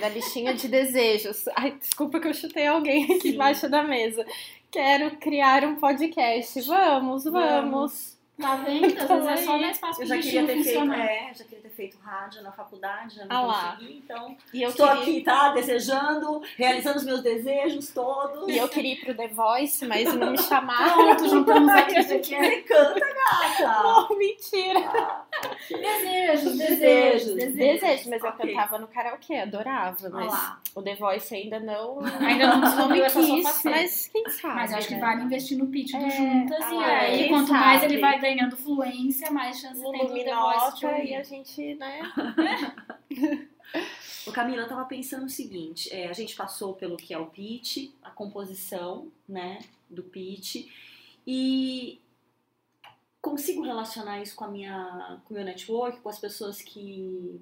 Da 0.00 0.08
listinha 0.08 0.54
de 0.54 0.68
desejos. 0.68 1.44
Ai, 1.56 1.72
desculpa 1.72 2.20
que 2.20 2.28
eu 2.28 2.34
chutei 2.34 2.66
alguém 2.66 3.04
aqui 3.04 3.20
Sim. 3.20 3.28
embaixo 3.34 3.68
da 3.68 3.82
mesa. 3.82 4.24
Quero 4.70 5.16
criar 5.16 5.64
um 5.64 5.76
podcast. 5.76 6.60
Vamos, 6.62 7.24
vamos. 7.24 8.17
Tá 8.40 8.54
vendo? 8.64 8.84
Às 8.86 8.92
Então, 8.92 9.22
vezes 9.24 9.40
é 9.42 9.44
só 9.44 9.58
dar 9.58 9.70
espaço 9.70 10.02
Eu 10.02 10.06
já 10.06 10.16
queria 10.18 10.46
ter 10.46 10.52
feito, 10.62 10.64
funcionar. 10.66 10.98
é, 11.06 11.34
já 11.34 11.44
queria 11.44 11.62
ter 11.62 11.70
feito 11.70 11.98
rádio 11.98 12.42
na 12.42 12.52
faculdade, 12.52 13.16
já 13.16 13.24
não 13.26 13.36
Ah 13.36 13.40
lá. 13.46 13.72
consegui, 13.76 13.98
então 14.04 14.36
E 14.52 14.62
eu, 14.62 14.70
estou 14.70 14.86
queria, 14.86 15.02
aqui, 15.02 15.20
tá? 15.22 15.48
Desejando, 15.50 16.42
realizando 16.56 16.98
os 16.98 17.04
meus 17.04 17.22
desejos 17.22 17.90
todos. 17.92 18.48
e 18.48 18.56
eu 18.58 18.68
queria 18.68 18.92
ir 18.94 19.00
pro 19.04 19.14
The 19.14 19.28
Voice, 19.28 19.84
mas 19.86 20.14
não 20.14 20.30
me 20.32 20.38
chamaram. 20.38 20.94
Pronto, 21.16 21.28
juntamos 21.28 21.72
aqui 21.72 21.96
aqui. 21.96 22.18
Você 22.38 22.56
canta, 22.62 22.94
gata! 23.00 23.82
Não, 23.82 24.18
mentira. 24.18 24.80
Ah, 24.88 25.24
Desejos, 25.70 26.58
desejos, 26.58 26.58
Desejos, 26.58 27.34
desejos. 27.34 27.80
Desejo, 27.80 28.10
mas 28.10 28.22
eu 28.24 28.30
Ok. 28.30 28.46
cantava 28.54 28.78
no 28.78 28.88
karaokê, 28.88 29.36
adorava. 29.38 29.96
Olha 30.02 30.10
Mas 30.10 30.32
lá. 30.32 30.60
o 30.74 30.82
The 30.82 30.94
Voice 30.96 31.34
ainda 31.34 31.60
não, 31.60 31.98
Ainda 32.20 32.46
não 32.56 32.60
não 32.76 32.88
me 32.88 33.00
quis, 33.10 33.62
mas 33.64 34.08
quem 34.12 34.28
sabe. 34.30 34.54
Mas 34.54 34.72
eu 34.72 34.78
acho 34.78 34.88
que 34.88 34.94
né? 34.94 35.00
vale 35.00 35.22
investir 35.22 35.58
no 35.58 35.66
pitch 35.66 35.92
do 35.92 36.04
É, 36.04 36.10
Juntas 36.10 36.64
ah 36.64 36.74
e 36.74 36.84
aí 37.22 37.28
quanto 37.28 37.52
mais 37.52 37.80
sabe? 37.80 37.94
ele 37.94 38.00
vai 38.00 38.18
ganhando 38.28 38.56
fluência, 38.56 39.30
mais 39.30 39.58
chance 39.58 39.80
tem 39.80 39.92
do 39.92 40.12
The 40.12 40.24
de 40.24 41.06
e 41.06 41.14
a 41.14 41.22
gente, 41.22 41.74
né? 41.76 42.00
Ô, 44.26 44.32
Camila, 44.32 44.62
eu 44.62 44.68
tava 44.68 44.84
pensando 44.84 45.26
o 45.26 45.30
seguinte, 45.30 45.92
é, 45.92 46.08
a 46.08 46.12
gente 46.12 46.34
passou 46.36 46.74
pelo 46.74 46.96
que 46.96 47.14
é 47.14 47.18
o 47.18 47.26
pitch, 47.26 47.90
a 48.02 48.10
composição, 48.10 49.10
né, 49.28 49.60
do 49.88 50.02
pitch, 50.02 50.68
e 51.26 52.00
consigo 53.20 53.62
relacionar 53.62 54.20
isso 54.22 54.34
com 54.36 54.44
a 54.44 54.48
minha, 54.48 55.20
com 55.24 55.34
o 55.34 55.36
meu 55.36 55.44
network, 55.44 56.00
com 56.00 56.08
as 56.08 56.18
pessoas 56.18 56.60
que 56.62 57.40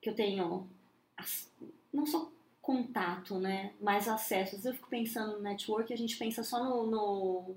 que 0.00 0.08
eu 0.08 0.14
tenho, 0.14 0.68
não 1.92 2.06
só 2.06 2.30
contato, 2.62 3.36
né, 3.38 3.72
mas 3.80 4.06
acessos. 4.06 4.64
Eu 4.64 4.72
fico 4.74 4.88
pensando 4.88 5.32
no 5.38 5.42
network, 5.42 5.92
a 5.92 5.96
gente 5.96 6.16
pensa 6.16 6.44
só 6.44 6.62
no, 6.62 6.86
no- 6.86 7.56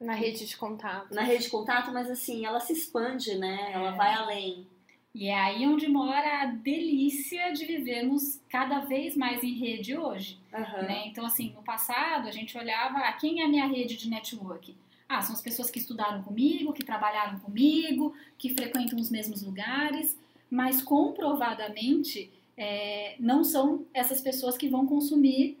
Na 0.00 0.14
rede 0.14 0.46
de 0.46 0.56
contato. 0.56 1.14
na 1.14 1.22
rede 1.22 1.44
de 1.44 1.50
contato, 1.50 1.92
mas 1.92 2.10
assim, 2.10 2.44
ela 2.46 2.58
se 2.58 2.72
expande, 2.72 3.36
né, 3.36 3.70
ela 3.72 3.90
É. 3.92 3.96
vai 3.96 4.14
além. 4.14 4.66
E 5.14 5.26
é 5.28 5.34
aí 5.38 5.66
onde 5.66 5.88
mora 5.88 6.42
a 6.42 6.46
delícia 6.46 7.52
de 7.52 7.66
vivermos 7.66 8.40
cada 8.48 8.78
vez 8.80 9.16
mais 9.16 9.42
em 9.42 9.52
rede 9.54 9.96
hoje. 9.96 10.38
Aham. 10.54 10.82
né? 10.82 11.02
Então, 11.08 11.26
assim, 11.26 11.52
no 11.54 11.62
passado 11.62 12.28
a 12.28 12.30
gente 12.30 12.56
olhava, 12.56 12.98
ah, 12.98 13.12
quem 13.12 13.40
é 13.42 13.44
a 13.44 13.48
minha 13.48 13.66
rede 13.66 13.96
de 13.96 14.08
network? 14.08 14.74
Ah, 15.08 15.20
são 15.20 15.34
as 15.34 15.42
pessoas 15.42 15.68
que 15.70 15.80
estudaram 15.80 16.22
comigo, 16.22 16.72
que 16.72 16.84
trabalharam 16.84 17.40
comigo, 17.40 18.14
que 18.38 18.54
frequentam 18.54 18.98
os 19.00 19.10
mesmos 19.10 19.42
lugares, 19.42 20.16
mas 20.48 20.80
comprovadamente 20.80 22.30
é, 22.56 23.16
não 23.18 23.42
são 23.42 23.84
essas 23.92 24.20
pessoas 24.20 24.56
que 24.56 24.68
vão 24.68 24.86
consumir 24.86 25.58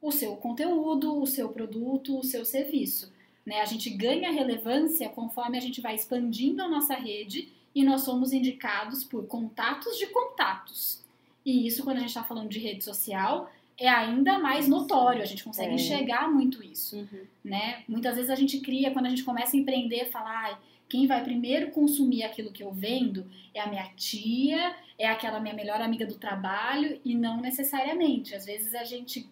o 0.00 0.10
seu 0.10 0.36
conteúdo, 0.36 1.20
o 1.20 1.26
seu 1.26 1.50
produto, 1.50 2.18
o 2.18 2.24
seu 2.24 2.44
serviço. 2.44 3.12
Né? 3.46 3.60
A 3.60 3.64
gente 3.64 3.88
ganha 3.90 4.30
relevância 4.32 5.08
conforme 5.08 5.56
a 5.56 5.60
gente 5.60 5.80
vai 5.80 5.94
expandindo 5.94 6.62
a 6.62 6.68
nossa 6.68 6.94
rede 6.94 7.48
e 7.74 7.84
nós 7.84 8.00
somos 8.02 8.32
indicados 8.32 9.04
por 9.04 9.26
contatos 9.26 9.96
de 9.96 10.06
contatos. 10.06 11.04
E 11.44 11.66
isso, 11.66 11.84
quando 11.84 11.98
a 11.98 12.00
gente 12.00 12.08
está 12.08 12.24
falando 12.24 12.48
de 12.48 12.58
rede 12.58 12.82
social, 12.82 13.48
é 13.78 13.88
ainda 13.88 14.38
mais 14.38 14.66
notório, 14.66 15.22
a 15.22 15.26
gente 15.26 15.44
consegue 15.44 15.70
É. 15.72 15.74
enxergar 15.74 16.28
muito 16.28 16.60
isso, 16.62 16.96
Uhum. 16.96 17.24
né? 17.44 17.84
Muitas 17.86 18.16
vezes 18.16 18.30
a 18.30 18.34
gente 18.34 18.58
cria, 18.60 18.90
quando 18.90 19.06
a 19.06 19.10
gente 19.10 19.22
começa 19.22 19.56
a 19.56 19.60
empreender, 19.60 20.06
falar, 20.06 20.44
ai, 20.46 20.56
quem 20.88 21.06
vai 21.06 21.22
primeiro 21.22 21.70
consumir 21.70 22.22
aquilo 22.24 22.50
que 22.50 22.62
eu 22.62 22.72
vendo 22.72 23.30
é 23.54 23.60
a 23.60 23.66
minha 23.68 23.86
tia, 23.94 24.74
é 24.98 25.06
aquela 25.06 25.38
minha 25.38 25.54
melhor 25.54 25.80
amiga 25.80 26.06
do 26.06 26.14
trabalho, 26.14 26.98
e 27.04 27.14
não 27.14 27.40
necessariamente. 27.40 28.34
Às 28.34 28.46
vezes 28.46 28.74
a 28.74 28.82
gente 28.82 29.28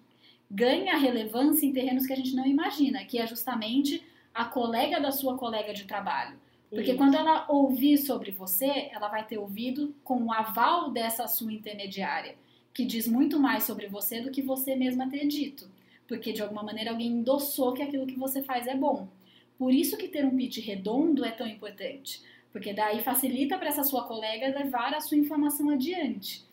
ganha 0.50 0.96
relevância 0.96 1.66
em 1.66 1.72
terrenos 1.72 2.06
que 2.06 2.12
a 2.12 2.16
gente 2.16 2.34
não 2.34 2.46
imagina, 2.46 3.04
que 3.04 3.18
é 3.18 3.26
justamente 3.26 4.02
a 4.32 4.44
colega 4.44 5.00
da 5.00 5.10
sua 5.10 5.36
colega 5.36 5.72
de 5.72 5.84
trabalho. 5.84 6.36
Porque 6.70 6.90
Isso. 6.90 6.98
quando 6.98 7.14
ela 7.14 7.46
ouvir 7.48 7.98
sobre 7.98 8.32
você, 8.32 8.90
ela 8.92 9.08
vai 9.08 9.24
ter 9.24 9.38
ouvido 9.38 9.94
com 10.02 10.24
o 10.24 10.32
aval 10.32 10.90
dessa 10.90 11.26
sua 11.28 11.52
intermediária, 11.52 12.34
que 12.72 12.84
diz 12.84 13.06
muito 13.06 13.38
mais 13.38 13.64
sobre 13.64 13.86
você 13.86 14.20
do 14.20 14.30
que 14.30 14.42
você 14.42 14.74
mesma 14.74 15.08
ter 15.08 15.26
dito. 15.26 15.70
Porque 16.08 16.32
de 16.32 16.42
alguma 16.42 16.62
maneira 16.62 16.90
alguém 16.90 17.08
endossou 17.08 17.72
que 17.72 17.82
aquilo 17.82 18.06
que 18.06 18.18
você 18.18 18.42
faz 18.42 18.66
é 18.66 18.74
bom. 18.74 19.08
Por 19.56 19.72
isso 19.72 19.96
que 19.96 20.08
ter 20.08 20.24
um 20.24 20.36
pitch 20.36 20.58
redondo 20.58 21.24
é 21.24 21.30
tão 21.30 21.46
importante. 21.46 22.20
Porque 22.50 22.72
daí 22.72 23.02
facilita 23.02 23.56
para 23.56 23.68
essa 23.68 23.84
sua 23.84 24.04
colega 24.04 24.58
levar 24.58 24.94
a 24.94 25.00
sua 25.00 25.16
informação 25.16 25.70
adiante. 25.70 26.44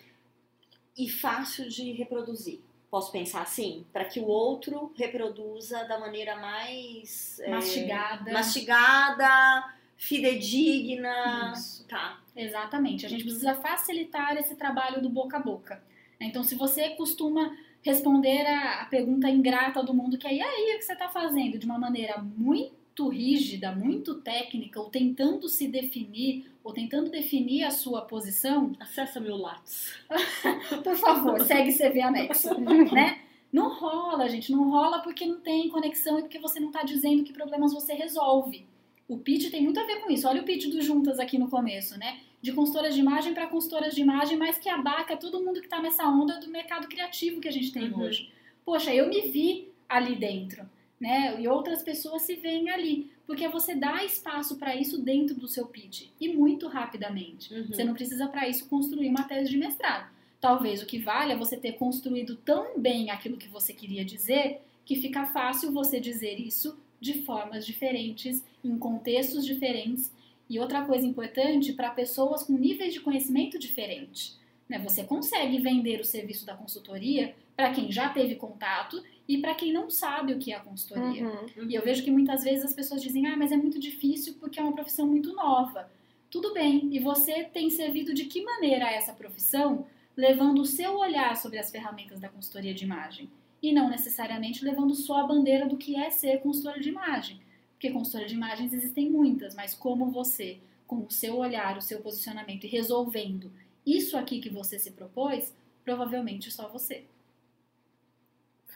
e 0.97 1.10
fácil 1.10 1.69
de 1.69 1.93
reproduzir. 1.93 2.60
Posso 2.91 3.10
pensar 3.10 3.41
assim? 3.41 3.86
Para 3.93 4.04
que 4.04 4.19
o 4.19 4.27
outro 4.27 4.91
reproduza 4.97 5.86
da 5.86 5.97
maneira 5.97 6.36
mais 6.36 7.39
é, 7.39 7.49
Mastigada. 7.49 8.34
mastigada, 8.34 9.73
fidedigna. 9.95 11.54
Isso. 11.56 11.88
Tá. 11.88 12.19
Exatamente. 12.36 13.06
A 13.06 13.10
gente 13.10 13.23
precisa 13.23 13.56
facilitar 13.56 14.36
esse 14.36 14.56
trabalho 14.56 15.01
do 15.01 15.10
boca 15.10 15.38
a 15.38 15.39
boca. 15.39 15.82
Então, 16.19 16.43
se 16.43 16.54
você 16.56 16.89
costuma 16.91 17.56
responder 17.82 18.45
a, 18.45 18.82
a 18.82 18.86
pergunta 18.86 19.30
ingrata 19.30 19.82
do 19.82 19.93
mundo, 19.93 20.17
que 20.17 20.27
é 20.27 20.36
e 20.36 20.41
aí, 20.41 20.75
o 20.75 20.77
que 20.77 20.84
você 20.84 20.93
está 20.93 21.08
fazendo? 21.08 21.58
De 21.58 21.65
uma 21.65 21.80
maneira 21.80 22.17
muito 22.17 22.80
muito 22.91 23.08
rígida, 23.10 23.71
muito 23.71 24.15
técnica, 24.15 24.80
ou 24.80 24.89
tentando 24.89 25.47
se 25.47 25.67
definir, 25.67 26.51
ou 26.63 26.73
tentando 26.73 27.10
definir 27.10 27.63
a 27.63 27.71
sua 27.71 28.01
posição, 28.01 28.73
Acessa 28.80 29.19
meu 29.19 29.38
Lattes. 29.38 29.93
por 30.84 30.95
favor, 30.97 31.41
segue 31.45 31.73
CV 31.73 32.01
anexo, 32.01 32.54
né? 32.91 33.21
Não 33.51 33.73
rola, 33.73 34.27
gente, 34.30 34.51
não 34.51 34.69
rola 34.69 34.99
porque 34.99 35.25
não 35.25 35.39
tem 35.39 35.69
conexão 35.69 36.19
e 36.19 36.21
porque 36.21 36.39
você 36.39 36.60
não 36.60 36.67
está 36.67 36.84
dizendo 36.84 37.23
que 37.23 37.34
problemas 37.34 37.73
você 37.73 37.93
resolve. 37.93 38.65
O 39.08 39.17
pitch 39.17 39.49
tem 39.51 39.63
muito 39.63 39.80
a 39.80 39.86
ver 39.86 40.01
com 40.01 40.10
isso. 40.12 40.27
Olha 40.27 40.41
o 40.41 40.45
pitch 40.45 40.67
do 40.67 40.82
Juntas 40.82 41.19
aqui 41.19 41.38
no 41.38 41.49
começo, 41.49 41.97
né? 41.99 42.19
De 42.41 42.54
consultoras 42.54 42.93
de 42.93 43.01
imagem 43.01 43.34
para 43.34 43.47
consultoras 43.47 43.93
de 43.93 44.01
imagem, 44.01 44.38
mas 44.38 44.58
que 44.58 44.69
abarca 44.69 45.17
todo 45.17 45.41
mundo 45.43 45.60
que 45.60 45.67
está 45.67 45.82
nessa 45.82 46.08
onda 46.08 46.39
do 46.39 46.49
mercado 46.49 46.88
criativo 46.88 47.41
que 47.41 47.47
a 47.47 47.51
gente 47.51 47.71
tem 47.73 47.91
Uhum. 47.91 48.01
hoje. 48.01 48.32
Poxa, 48.63 48.93
eu 48.93 49.10
me 49.10 49.21
vi 49.21 49.67
ali 49.89 50.15
dentro, 50.15 50.63
né? 51.01 51.41
E 51.41 51.47
outras 51.47 51.81
pessoas 51.81 52.21
se 52.21 52.35
veem 52.35 52.69
ali, 52.69 53.11
porque 53.25 53.47
você 53.47 53.73
dá 53.73 54.05
espaço 54.05 54.57
para 54.57 54.75
isso 54.75 55.01
dentro 55.01 55.35
do 55.35 55.47
seu 55.47 55.65
pitch 55.65 56.09
e 56.19 56.29
muito 56.29 56.67
rapidamente. 56.67 57.51
Uhum. 57.51 57.65
Você 57.65 57.83
não 57.83 57.95
precisa 57.95 58.27
para 58.27 58.47
isso 58.47 58.69
construir 58.69 59.09
uma 59.09 59.23
tese 59.23 59.49
de 59.49 59.57
mestrado. 59.57 60.11
Talvez 60.39 60.81
o 60.81 60.85
que 60.85 60.99
vale 60.99 61.33
é 61.33 61.35
você 61.35 61.57
ter 61.57 61.73
construído 61.73 62.35
tão 62.35 62.79
bem 62.79 63.09
aquilo 63.09 63.37
que 63.37 63.47
você 63.47 63.73
queria 63.73 64.05
dizer 64.05 64.61
que 64.85 64.95
fica 64.95 65.25
fácil 65.25 65.71
você 65.71 65.99
dizer 65.99 66.39
isso 66.39 66.77
de 66.99 67.23
formas 67.23 67.65
diferentes, 67.65 68.43
em 68.63 68.77
contextos 68.77 69.43
diferentes. 69.43 70.11
E 70.47 70.59
outra 70.59 70.85
coisa 70.85 71.07
importante 71.07 71.73
para 71.73 71.89
pessoas 71.89 72.43
com 72.43 72.53
níveis 72.53 72.93
de 72.93 72.99
conhecimento 72.99 73.57
diferentes. 73.57 74.37
Né? 74.69 74.77
Você 74.79 75.03
consegue 75.03 75.59
vender 75.59 75.99
o 75.99 76.05
serviço 76.05 76.45
da 76.45 76.55
consultoria 76.55 77.33
para 77.55 77.71
quem 77.71 77.91
já 77.91 78.09
teve 78.09 78.35
contato 78.35 79.01
e 79.31 79.37
para 79.37 79.55
quem 79.55 79.71
não 79.71 79.89
sabe 79.89 80.33
o 80.33 80.39
que 80.39 80.51
é 80.51 80.57
a 80.57 80.59
consultoria. 80.59 81.25
Uhum. 81.25 81.69
E 81.69 81.73
eu 81.73 81.81
vejo 81.81 82.03
que 82.03 82.11
muitas 82.11 82.43
vezes 82.43 82.65
as 82.65 82.73
pessoas 82.73 83.01
dizem, 83.01 83.27
ah, 83.27 83.37
mas 83.37 83.51
é 83.51 83.55
muito 83.55 83.79
difícil 83.79 84.35
porque 84.39 84.59
é 84.59 84.63
uma 84.63 84.73
profissão 84.73 85.07
muito 85.07 85.33
nova. 85.33 85.89
Tudo 86.29 86.53
bem, 86.53 86.89
e 86.91 86.99
você 86.99 87.45
tem 87.45 87.69
servido 87.69 88.13
de 88.13 88.25
que 88.25 88.43
maneira 88.43 88.87
a 88.87 88.91
essa 88.91 89.13
profissão, 89.13 89.85
levando 90.17 90.59
o 90.59 90.65
seu 90.65 90.97
olhar 90.97 91.37
sobre 91.37 91.57
as 91.59 91.71
ferramentas 91.71 92.19
da 92.19 92.27
consultoria 92.27 92.73
de 92.73 92.83
imagem? 92.83 93.29
E 93.63 93.71
não 93.71 93.89
necessariamente 93.89 94.65
levando 94.65 94.93
só 94.95 95.21
a 95.21 95.27
bandeira 95.27 95.65
do 95.65 95.77
que 95.77 95.95
é 95.95 96.09
ser 96.09 96.41
consultora 96.41 96.79
de 96.79 96.89
imagem. 96.89 97.39
Porque 97.73 97.89
consultora 97.89 98.27
de 98.27 98.35
imagens 98.35 98.73
existem 98.73 99.09
muitas, 99.09 99.55
mas 99.55 99.73
como 99.73 100.11
você, 100.11 100.57
com 100.85 101.05
o 101.05 101.09
seu 101.11 101.37
olhar, 101.37 101.77
o 101.77 101.81
seu 101.81 102.01
posicionamento 102.01 102.65
e 102.65 102.67
resolvendo 102.67 103.49
isso 103.85 104.17
aqui 104.17 104.41
que 104.41 104.49
você 104.49 104.77
se 104.77 104.91
propôs, 104.91 105.53
provavelmente 105.85 106.51
só 106.51 106.67
você. 106.67 107.05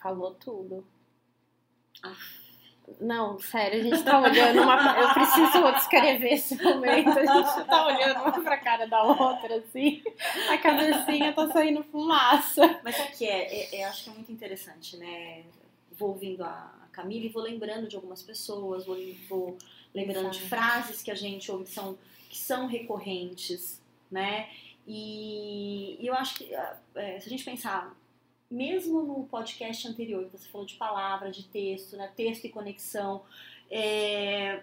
Falou 0.06 0.34
tudo. 0.34 0.86
Não, 3.00 3.40
sério, 3.40 3.80
a 3.80 3.82
gente 3.82 4.04
tá 4.04 4.20
olhando 4.20 4.62
uma. 4.62 4.96
Eu 5.00 5.12
preciso 5.14 5.72
descrever 5.72 6.28
esse 6.34 6.62
momento. 6.62 7.08
A 7.10 7.26
gente 7.26 7.64
tá 7.66 7.86
olhando 7.88 8.20
uma 8.20 8.40
pra 8.40 8.56
cara 8.56 8.86
da 8.86 9.02
outra, 9.02 9.56
assim. 9.56 10.04
A 10.48 10.58
cabecinha 10.58 11.32
tá 11.32 11.48
saindo 11.50 11.82
fumaça. 11.82 12.80
Mas 12.84 12.94
sabe 12.96 13.08
o 13.14 13.16
que 13.16 13.26
é? 13.26 13.52
É- 13.74 13.80
é- 13.80 13.84
Acho 13.84 14.04
que 14.04 14.10
é 14.10 14.12
muito 14.12 14.30
interessante, 14.30 14.96
né? 14.96 15.42
Vou 15.98 16.10
ouvindo 16.10 16.44
a 16.44 16.72
Camila 16.92 17.26
e 17.26 17.28
vou 17.28 17.42
lembrando 17.42 17.88
de 17.88 17.96
algumas 17.96 18.22
pessoas, 18.22 18.86
vou, 18.86 18.96
vou 19.28 19.58
lembrando 19.92 20.30
de 20.30 20.38
Exato. 20.38 20.48
frases 20.48 21.02
que 21.02 21.10
a 21.10 21.16
gente 21.16 21.50
ouve 21.50 21.64
que 21.64 21.70
são, 21.70 21.98
que 22.30 22.38
são 22.38 22.68
recorrentes, 22.68 23.82
né? 24.08 24.48
E, 24.86 25.96
e 26.00 26.06
eu 26.06 26.14
acho 26.14 26.36
que, 26.36 26.54
ah, 26.54 26.76
é, 26.94 27.18
se 27.18 27.26
a 27.26 27.30
gente 27.30 27.42
pensar, 27.44 27.92
mesmo 28.50 29.02
no 29.02 29.24
podcast 29.26 29.86
anterior, 29.88 30.28
você 30.30 30.48
falou 30.48 30.66
de 30.66 30.74
palavra, 30.74 31.30
de 31.30 31.44
texto, 31.44 31.96
né? 31.96 32.10
Texto 32.16 32.44
e 32.44 32.48
conexão, 32.50 33.22
é, 33.70 34.62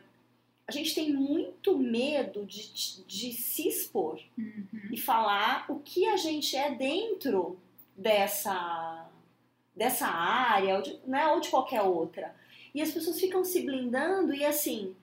a 0.67 0.71
gente 0.71 0.95
tem 0.95 1.11
muito 1.13 1.77
medo 1.77 2.45
de, 2.45 3.03
de 3.05 3.33
se 3.33 3.67
expor 3.67 4.19
Uhum. 4.37 4.65
e 4.91 4.97
falar 4.97 5.65
o 5.69 5.79
que 5.79 6.05
a 6.05 6.15
gente 6.17 6.55
é 6.55 6.73
dentro 6.73 7.59
dessa 7.95 9.09
dessa 9.75 10.05
área 10.07 10.75
ou 10.75 10.81
de, 10.83 10.99
né, 11.05 11.27
ou 11.29 11.39
de 11.39 11.49
qualquer 11.49 11.81
outra. 11.81 12.35
E 12.75 12.81
as 12.81 12.91
pessoas 12.91 13.19
ficam 13.19 13.43
se 13.43 13.61
blindando 13.63 14.31
e 14.33 14.45
assim, 14.45 14.95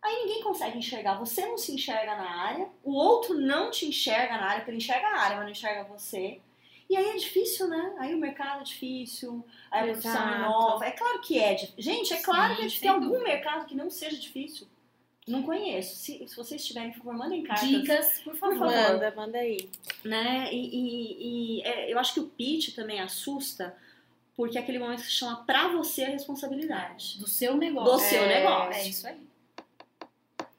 aí 0.00 0.24
ninguém 0.24 0.42
consegue 0.42 0.78
enxergar. 0.78 1.18
Você 1.18 1.44
não 1.46 1.58
se 1.58 1.72
enxerga 1.74 2.16
na 2.16 2.28
área, 2.42 2.66
o 2.82 2.92
outro 2.94 3.34
não 3.34 3.70
te 3.70 3.84
enxerga 3.86 4.38
na 4.38 4.44
área, 4.46 4.56
porque 4.60 4.70
ele 4.70 4.78
enxerga 4.78 5.06
a 5.06 5.20
área, 5.20 5.36
mas 5.36 5.44
não 5.44 5.52
enxerga 5.52 5.84
você. 5.84 6.40
E 6.88 6.96
aí 6.96 7.10
é 7.10 7.16
difícil, 7.16 7.66
né? 7.68 7.94
Aí 7.98 8.14
o 8.14 8.18
mercado 8.18 8.60
é 8.60 8.64
difícil, 8.64 9.44
aí 9.70 9.82
a 9.82 9.92
profissão 9.92 10.28
é 10.34 10.38
nova. 10.38 10.86
É 10.86 10.90
claro 10.92 11.20
que 11.20 11.38
é 11.38 11.54
difícil. 11.54 11.74
Gente, 11.82 12.12
é 12.14 12.22
claro 12.22 12.50
Sim, 12.50 12.56
que 12.56 12.62
é 12.62 12.66
difícil. 12.66 12.70
sem 12.70 12.80
Tem 12.80 12.90
algum 12.90 13.06
dúvida. 13.18 13.24
mercado 13.24 13.66
que 13.66 13.74
não 13.74 13.90
seja 13.90 14.16
difícil? 14.16 14.66
Não 15.26 15.42
conheço. 15.42 15.96
Se, 15.96 16.28
se 16.28 16.36
vocês 16.36 16.64
tiverem, 16.64 16.92
por 16.92 16.98
favor, 16.98 17.14
mandem 17.14 17.42
cartas 17.42 17.68
Dicas, 17.68 18.20
por 18.20 18.36
favor. 18.36 18.58
favor. 18.58 18.72
Manda, 18.92 19.10
manda 19.16 19.38
aí. 19.38 19.68
né? 20.04 20.48
E, 20.52 20.56
e- 20.56 21.58
e, 21.58 21.62
é, 21.62 21.92
eu 21.92 21.98
acho 21.98 22.14
que 22.14 22.20
o 22.20 22.28
pitch 22.28 22.76
também 22.76 23.00
assusta, 23.00 23.76
porque 24.36 24.56
é 24.56 24.60
aquele 24.60 24.78
momento 24.78 25.00
que 25.00 25.06
se 25.06 25.12
chama 25.14 25.44
pra 25.44 25.66
você 25.66 26.04
a 26.04 26.10
responsabilidade. 26.10 27.18
Do 27.18 27.26
seu 27.26 27.56
negócio. 27.56 27.92
Do 27.92 27.98
seu 27.98 28.22
É, 28.22 28.28
negócio. 28.40 28.80
É 28.80 28.88
isso 28.88 29.06
aí. 29.08 29.25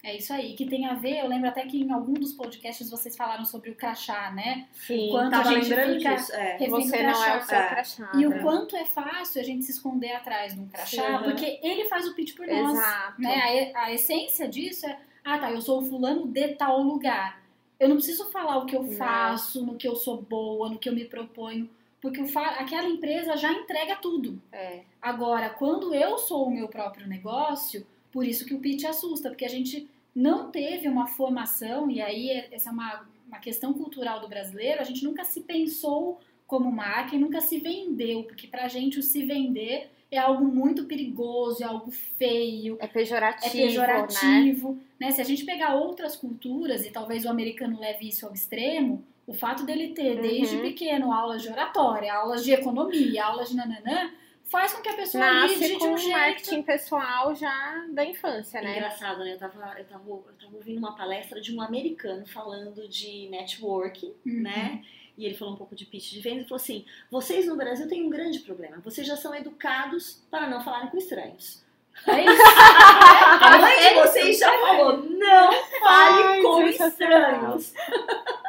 É 0.07 0.15
isso 0.15 0.31
aí, 0.31 0.53
que 0.53 0.65
tem 0.65 0.85
a 0.85 0.93
ver, 0.93 1.19
eu 1.19 1.27
lembro 1.27 1.49
até 1.49 1.65
que 1.65 1.81
em 1.81 1.91
algum 1.91 2.13
dos 2.13 2.31
podcasts 2.31 2.89
vocês 2.89 3.13
falaram 3.13 3.43
sobre 3.43 3.71
o 3.71 3.75
crachá, 3.75 4.31
né? 4.31 4.65
Sim. 4.71 5.09
Quanto 5.11 5.31
Tava 5.31 5.49
a 5.49 5.53
gente 5.55 5.65
fica 5.65 6.15
disso. 6.15 6.33
É. 6.33 6.57
Você 6.69 7.03
não 7.03 7.25
é 7.25 7.37
o 7.37 7.41
seu 7.41 7.57
É. 7.57 7.67
crachá. 7.67 8.11
E 8.15 8.25
o 8.25 8.29
né? 8.29 8.39
quanto 8.39 8.77
é 8.77 8.85
fácil 8.85 9.41
a 9.41 9.43
gente 9.43 9.65
se 9.65 9.71
esconder 9.73 10.13
atrás 10.13 10.53
de 10.53 10.61
um 10.61 10.67
crachá, 10.69 11.17
Sim. 11.17 11.23
porque 11.25 11.59
ele 11.61 11.89
faz 11.89 12.07
o 12.07 12.15
pitch 12.15 12.37
por 12.37 12.47
nós. 12.47 12.71
Exato. 12.77 13.21
Né? 13.21 13.73
A, 13.75 13.83
a 13.83 13.93
essência 13.93 14.47
disso 14.47 14.85
é, 14.85 14.97
ah 15.25 15.39
tá, 15.39 15.51
eu 15.51 15.59
sou 15.59 15.81
o 15.81 15.85
fulano 15.85 16.25
de 16.25 16.55
tal 16.55 16.81
lugar. 16.81 17.43
Eu 17.77 17.89
não 17.89 17.97
preciso 17.97 18.31
falar 18.31 18.59
o 18.59 18.65
que 18.65 18.77
eu 18.77 18.83
Não. 18.83 18.93
faço, 18.93 19.65
no 19.65 19.75
que 19.75 19.89
eu 19.89 19.97
sou 19.97 20.21
boa, 20.21 20.69
no 20.69 20.79
que 20.79 20.87
eu 20.87 20.95
me 20.95 21.03
proponho, 21.03 21.69
porque 21.99 22.21
o 22.21 22.39
aquela 22.39 22.87
empresa 22.87 23.35
já 23.35 23.51
entrega 23.51 23.97
tudo. 23.97 24.41
É. 24.53 24.83
Agora, 25.01 25.49
quando 25.49 25.93
eu 25.93 26.17
sou 26.17 26.47
o 26.47 26.49
meu 26.51 26.69
próprio 26.69 27.05
negócio, 27.05 27.85
por 28.09 28.25
isso 28.25 28.45
que 28.45 28.53
o 28.53 28.59
pitch 28.59 28.85
assusta, 28.85 29.27
porque 29.29 29.43
a 29.43 29.49
gente 29.49 29.85
não 30.19 30.49
teve 30.49 30.87
uma 30.87 31.05
formação, 31.07 31.89
e 31.91 32.01
aí 32.01 32.29
é- 32.31 32.47
essa 32.51 32.69
é 32.69 32.73
uma, 32.73 33.07
uma 33.27 33.37
questão 33.39 33.71
cultural 33.73 34.19
do 34.19 34.27
brasileiro, 34.27 34.81
a 34.81 34.83
gente 34.83 35.03
nunca 35.03 35.23
se 35.23 35.41
pensou 35.41 36.19
como 36.47 36.71
marca 36.71 37.15
e 37.15 37.19
nunca 37.19 37.39
se 37.41 37.59
vendeu, 37.59 38.23
porque 38.23 38.47
pra 38.47 38.67
gente 38.67 38.97
o 38.97 39.03
se 39.03 39.23
vender 39.23 39.91
é 40.09 40.17
algo 40.17 40.45
muito 40.45 40.85
perigoso, 40.85 41.61
é 41.61 41.67
algo 41.67 41.91
feio, 41.91 42.77
É 42.79 42.85
é 42.85 42.87
pejorativo, 42.87 43.55
né? 43.55 43.61
pejorativo. 43.67 44.79
Né? 44.99 45.11
Se 45.11 45.21
a 45.21 45.23
gente 45.25 45.43
pegar 45.45 45.75
outras 45.75 46.15
culturas, 46.15 46.85
e 46.85 46.89
talvez 46.89 47.25
o 47.25 47.29
americano 47.29 47.79
leve 47.79 48.07
isso 48.07 48.25
ao 48.25 48.33
extremo, 48.33 49.03
o 49.27 49.33
fato 49.33 49.65
dele 49.65 49.89
ter 49.89 50.19
desde 50.21 50.55
Uhum. 50.55 50.61
pequeno 50.61 51.11
aulas 51.11 51.41
de 51.41 51.49
oratória, 51.49 52.13
aulas 52.13 52.43
de 52.45 52.51
economia, 52.53 53.25
aulas 53.25 53.49
de 53.49 53.55
nananã, 53.57 54.09
faz 54.49 54.73
com 54.73 54.81
que 54.81 54.89
a 54.89 54.95
pessoa 54.95 55.23
Nasce 55.23 55.77
com 55.77 55.93
um 55.93 55.97
jeito. 55.97 56.11
marketing 56.17 56.61
pessoal 56.63 57.35
já 57.35 57.85
da 57.91 58.03
infância, 58.05 58.61
né? 58.61 58.77
engraçado, 58.77 59.19
né? 59.19 59.33
Eu 59.33 59.37
tava, 59.39 59.75
eu, 59.79 59.85
tava, 59.85 60.03
eu 60.29 60.33
tava 60.37 60.55
ouvindo 60.55 60.77
uma 60.77 60.95
palestra 60.95 61.39
de 61.41 61.55
um 61.55 61.61
americano 61.61 62.25
falando 62.25 62.87
de 62.87 63.27
networking, 63.29 64.13
Uhum. 64.25 64.41
né? 64.41 64.83
E 65.17 65.25
ele 65.25 65.33
falou 65.33 65.55
um 65.55 65.57
pouco 65.57 65.75
de 65.75 65.83
pitch 65.85 66.11
de 66.11 66.21
vendas 66.21 66.45
e 66.45 66.47
falou 66.47 66.61
assim: 66.61 66.85
vocês 67.09 67.47
no 67.47 67.55
Brasil 67.55 67.87
têm 67.87 68.05
um 68.05 68.09
grande 68.09 68.39
problema. 68.39 68.77
Vocês 68.81 69.05
já 69.07 69.17
são 69.17 69.33
educados 69.33 70.23
para 70.29 70.47
não 70.47 70.63
falarem 70.63 70.89
com 70.89 70.97
estranhos. 70.97 71.65
É 72.05 72.23
isso. 72.23 72.43
A 73.41 73.57
mãe 73.59 73.79
de 73.79 73.93
vocês 73.95 74.39
já 74.39 74.51
falou: 74.59 74.97
não 74.97 75.51
fale 75.79 76.23
Ai, 76.23 76.41
com 76.41 76.61
estranhos. 76.67 77.73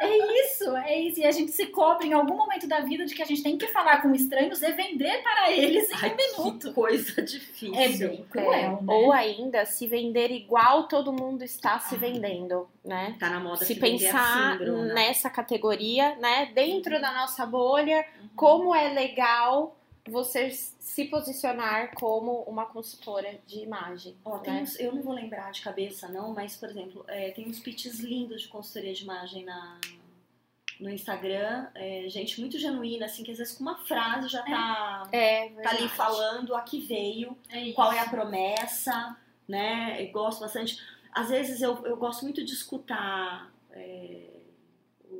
É 0.01 0.17
isso, 0.45 0.75
é 0.77 0.97
isso. 0.99 1.19
E 1.19 1.25
a 1.25 1.31
gente 1.31 1.51
se 1.51 1.65
cobra 1.67 2.05
em 2.05 2.13
algum 2.13 2.35
momento 2.37 2.67
da 2.67 2.79
vida 2.81 3.05
de 3.05 3.13
que 3.13 3.21
a 3.21 3.25
gente 3.25 3.43
tem 3.43 3.57
que 3.57 3.67
falar 3.67 4.01
com 4.01 4.13
estranhos 4.13 4.61
e 4.61 4.71
vender 4.71 5.21
para 5.23 5.51
eles 5.51 5.89
em 5.89 5.95
Ai, 5.95 6.11
um 6.13 6.15
minuto. 6.45 6.67
que 6.69 6.73
coisa 6.73 7.21
difícil. 7.21 7.75
É 7.75 7.89
bem 7.89 8.25
É, 8.27 8.31
cruel, 8.31 8.71
né? 8.81 8.93
Ou 8.93 9.11
ainda 9.11 9.65
se 9.65 9.87
vender 9.87 10.31
igual 10.31 10.83
todo 10.87 11.11
mundo 11.11 11.43
está 11.43 11.79
se 11.79 11.95
vendendo, 11.97 12.67
né? 12.83 13.15
Tá 13.19 13.29
na 13.29 13.39
moda 13.39 13.57
Se 13.57 13.73
se 13.73 13.73
vender 13.79 14.05
pensar 14.05 14.53
assim, 14.55 14.93
nessa 14.93 15.29
categoria, 15.29 16.15
né? 16.15 16.49
Dentro 16.53 16.95
Uhum. 16.95 17.01
da 17.01 17.11
nossa 17.11 17.45
bolha, 17.45 18.05
Uhum. 18.21 18.29
como 18.35 18.73
é 18.75 18.89
legal 18.89 19.75
você 20.09 20.51
se 20.51 21.05
posicionar 21.05 21.93
como 21.95 22.41
uma 22.43 22.65
consultora 22.65 23.39
de 23.45 23.59
imagem. 23.59 24.15
Ó, 24.25 24.39
né? 24.41 24.61
uns- 24.61 24.79
eu 24.79 24.93
não 24.93 25.01
vou 25.01 25.13
lembrar 25.13 25.51
de 25.51 25.61
cabeça, 25.61 26.07
não, 26.07 26.33
mas, 26.33 26.55
por 26.57 26.69
exemplo, 26.69 27.05
é, 27.07 27.31
tem 27.31 27.47
uns 27.47 27.59
pitches 27.59 27.99
lindos 27.99 28.41
de 28.43 28.47
consultoria 28.47 28.93
de 28.93 29.03
imagem 29.03 29.45
na, 29.45 29.79
no 30.79 30.89
Instagram. 30.89 31.67
é, 31.75 32.05
gente 32.09 32.39
muito 32.39 32.57
genuína, 32.57 33.05
assim, 33.05 33.23
que 33.23 33.31
às 33.31 33.37
vezes 33.37 33.53
com 33.57 33.63
uma 33.63 33.77
frase 33.85 34.27
já 34.29 34.41
tá, 34.43 35.03
É, 35.11 35.49
tá 35.49 35.69
ali 35.71 35.87
falando 35.89 36.55
a 36.55 36.61
que 36.61 36.79
veio, 36.81 37.37
É 37.49 37.71
qual 37.73 37.91
é 37.91 37.99
a 37.99 38.09
promessa, 38.09 39.15
né? 39.47 39.97
Eu 40.03 40.11
gosto 40.11 40.39
bastante. 40.41 40.79
Às 41.11 41.29
vezes 41.29 41.61
eu, 41.61 41.85
eu 41.85 41.97
gosto 41.97 42.23
muito 42.23 42.43
de 42.45 42.53
escutar 42.53 43.51
é, 43.71 44.28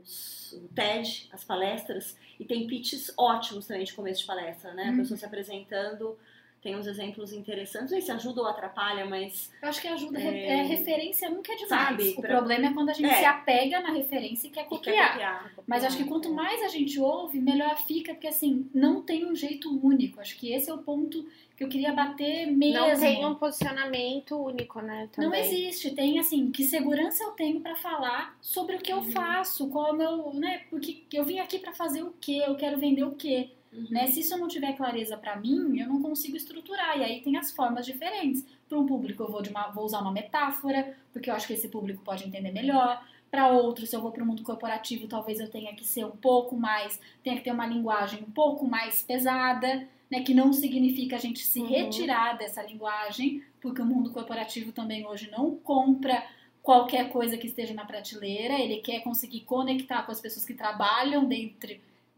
os, 0.04 0.52
o 0.54 0.68
TED, 0.70 1.28
as 1.32 1.44
palestras, 1.44 2.16
e 2.40 2.46
tem 2.46 2.68
pitches 2.68 3.12
ótimos 3.18 3.68
também 3.68 3.84
de 3.84 3.94
começo 3.94 4.22
de 4.22 4.28
palestra, 4.28 4.74
né? 4.74 4.86
A 4.86 4.92
Uhum. 4.92 4.98
pessoa 4.98 5.18
se 5.18 5.26
apresentando 5.26 6.18
tem 6.62 6.76
uns 6.76 6.88
exemplos 6.88 7.32
interessantes. 7.32 7.82
Não 7.92 7.98
sei 7.98 8.02
se 8.02 8.12
ajuda 8.12 8.42
ou 8.42 8.48
atrapalha, 8.48 9.06
mas. 9.06 9.52
Eu 9.62 9.70
acho 9.70 9.82
que 9.82 9.88
ajuda. 9.88 10.20
É. 10.20 10.48
É... 10.60 10.64
referência 10.64 11.30
nunca 11.30 11.54
é 11.54 11.56
demais. 11.56 11.70
Sabe, 11.88 12.10
o 12.18 12.22
pra- 12.22 12.30
problema 12.30 12.68
é 12.68 12.74
quando 12.74 12.90
a 12.90 12.94
gente 12.94 13.10
É. 13.10 13.16
se 13.16 13.26
apega 13.26 13.80
na 13.80 13.92
referência 13.92 14.48
e 14.48 14.50
quer 14.50 14.64
que 14.64 14.70
copiar. 14.70 14.96
quer 14.96 15.12
copiar. 15.14 15.52
Mas 15.68 15.84
acho 15.84 15.98
que 15.98 16.04
quanto 16.06 16.34
mais 16.34 16.62
a 16.62 16.68
gente 16.68 17.00
ouve, 17.00 17.40
melhor 17.40 17.78
fica, 17.86 18.14
porque 18.14 18.28
assim, 18.28 18.70
não 18.74 19.02
tem 19.02 19.26
um 19.26 19.36
jeito 19.36 19.70
único. 19.86 20.20
Acho 20.20 20.38
que 20.38 20.52
esse 20.54 20.70
é 20.70 20.74
o 20.74 20.80
ponto 20.80 21.26
que 21.56 21.64
eu 21.64 21.68
queria 21.70 21.92
bater 21.92 22.46
mesmo. 22.48 22.80
Não 22.80 22.98
tem 23.00 23.26
um 23.26 23.36
posicionamento 23.36 24.36
único, 24.38 24.82
né? 24.82 25.10
Não 25.18 25.26
Também. 25.26 25.42
existe. 25.42 25.92
Tem 25.92 26.18
assim, 26.20 26.52
que 26.52 26.64
segurança 26.64 27.24
eu 27.24 27.32
tenho 27.32 27.60
pra 27.60 27.76
falar 27.76 28.38
sobre 28.42 28.76
o 28.76 28.80
que 28.80 28.92
eu 28.94 28.98
Uhum. 28.98 29.12
faço, 29.12 29.68
qual 29.70 29.88
é 29.88 29.92
o 29.92 29.96
meu, 29.96 30.34
né? 30.34 30.62
Porque 30.70 31.02
eu 31.14 31.24
vim 31.24 31.40
aqui 31.40 31.60
pra 31.60 31.74
fazer 31.74 32.02
o 32.04 32.14
quê? 32.22 32.44
Eu 32.46 32.56
quero 32.56 32.78
vender 32.78 33.04
o 33.04 33.12
quê? 33.12 33.50
Uhum. 33.72 33.88
Né? 33.90 34.08
Se 34.08 34.22
isso 34.22 34.38
não 34.38 34.48
tiver 34.48 34.74
clareza 34.74 35.16
pra 35.18 35.36
mim, 35.36 35.80
eu 35.80 35.88
não 35.88 36.02
consigo 36.02 36.36
estruturar. 36.36 36.98
E 36.98 37.04
aí 37.04 37.22
tem 37.22 37.38
as 37.38 37.52
formas 37.52 37.86
diferentes. 37.86 38.46
Para 38.68 38.80
um 38.80 38.86
público 38.86 39.24
eu 39.24 39.32
vou, 39.32 39.42
de 39.42 39.50
uma- 39.50 39.68
vou 39.70 39.86
usar 39.86 40.00
uma 40.02 40.12
metáfora, 40.12 40.98
porque 41.14 41.30
eu 41.30 41.36
acho 41.36 41.48
que 41.48 41.54
esse 41.54 41.70
público 41.70 42.02
pode 42.04 42.26
entender 42.26 42.52
melhor. 42.52 43.04
Para 43.30 43.48
outro, 43.50 43.86
se 43.86 43.96
eu 43.96 44.02
vou 44.02 44.12
para 44.12 44.24
o 44.24 44.26
mundo 44.26 44.42
corporativo, 44.42 45.08
talvez 45.08 45.40
eu 45.40 45.50
tenha 45.50 45.76
que 45.76 45.86
ser 45.86 46.04
um 46.04 46.18
pouco 46.18 46.56
mais, 46.56 47.00
tenha 47.24 47.38
que 47.38 47.44
ter 47.44 47.52
uma 47.52 47.68
linguagem 47.68 48.24
um 48.24 48.32
pouco 48.32 48.66
mais 48.68 49.04
pesada, 49.04 49.88
né? 50.10 50.22
Que 50.24 50.34
não 50.34 50.52
significa 50.52 51.16
a 51.16 51.20
gente 51.20 51.40
se 51.46 51.60
Uhum. 51.60 51.68
retirar 51.68 52.38
dessa 52.40 52.64
linguagem, 52.64 53.44
porque 53.62 53.82
o 53.82 53.86
mundo 53.86 54.10
corporativo 54.12 54.72
também 54.72 55.06
hoje 55.06 55.30
não 55.30 55.56
compra 55.56 56.24
qualquer 56.64 57.12
coisa 57.12 57.38
que 57.38 57.46
esteja 57.48 57.74
na 57.76 57.86
prateleira, 57.86 58.56
ele 58.60 58.78
quer 58.78 59.02
conseguir 59.02 59.42
conectar 59.42 60.02
com 60.04 60.12
as 60.12 60.20
pessoas 60.20 60.46
que 60.46 60.54
trabalham 60.56 61.26
dentro, 61.26 61.76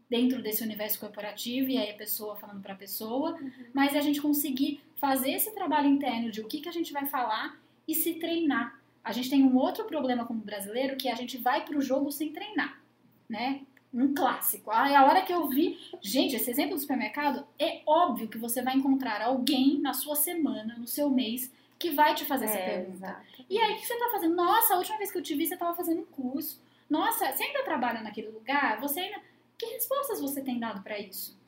dentro 0.08 0.42
desse 0.42 0.62
universo 0.62 0.98
corporativo, 1.00 1.70
e 1.70 1.78
aí 1.78 1.90
a 1.90 1.94
pessoa 1.94 2.36
falando 2.36 2.62
para 2.62 2.74
a 2.74 2.76
pessoa, 2.76 3.38
mas 3.72 3.94
é 3.94 3.98
a 3.98 4.02
gente 4.02 4.20
conseguir 4.20 4.80
fazer 4.96 5.32
esse 5.32 5.52
trabalho 5.54 5.88
interno 5.88 6.30
de 6.30 6.40
o 6.40 6.46
que, 6.46 6.60
que 6.60 6.68
a 6.68 6.72
gente 6.72 6.92
vai 6.92 7.06
falar 7.06 7.58
e 7.88 7.94
se 7.94 8.14
treinar. 8.14 8.78
A 9.02 9.10
gente 9.12 9.30
tem 9.30 9.42
um 9.42 9.56
outro 9.56 9.84
problema 9.84 10.24
como 10.24 10.40
brasileiro, 10.40 10.96
que 10.96 11.08
a 11.08 11.14
gente 11.14 11.38
vai 11.38 11.64
pro 11.64 11.80
jogo 11.80 12.12
sem 12.12 12.32
treinar, 12.32 12.78
né? 13.28 13.62
Um 13.92 14.14
clássico. 14.14 14.70
Aí 14.70 14.94
a 14.94 15.04
hora 15.04 15.22
que 15.22 15.32
eu 15.32 15.48
vi, 15.48 15.78
gente, 16.00 16.36
esse 16.36 16.50
exemplo 16.50 16.76
do 16.76 16.80
supermercado, 16.80 17.46
é 17.58 17.82
óbvio 17.84 18.28
que 18.28 18.38
você 18.38 18.62
vai 18.62 18.74
encontrar 18.76 19.20
alguém 19.20 19.78
na 19.80 19.92
sua 19.92 20.14
semana, 20.16 20.76
no 20.78 20.86
seu 20.86 21.10
mês, 21.10 21.52
que 21.78 21.90
vai 21.90 22.14
te 22.14 22.24
fazer 22.24 22.44
essa 22.46 22.58
É, 22.58 22.70
pergunta. 22.78 22.92
exato. 22.96 23.44
E 23.50 23.58
aí, 23.58 23.72
o 23.72 23.76
que 23.76 23.86
você 23.86 23.98
tá 23.98 24.08
fazendo? 24.12 24.34
Nossa, 24.36 24.74
a 24.74 24.78
última 24.78 24.96
vez 24.98 25.10
que 25.10 25.18
eu 25.18 25.22
te 25.22 25.34
vi, 25.34 25.46
você 25.46 25.56
tava 25.56 25.74
fazendo 25.74 26.00
um 26.02 26.06
curso. 26.06 26.62
Nossa, 26.88 27.30
você 27.32 27.42
ainda 27.42 27.64
trabalha 27.64 28.00
naquele 28.02 28.28
lugar? 28.28 28.80
Você 28.80 29.00
ainda. 29.00 29.20
Que 29.62 29.74
respostas 29.74 30.20
você 30.20 30.40
tem 30.40 30.58
dado 30.58 30.82
pra 30.82 30.98
isso? 30.98 31.38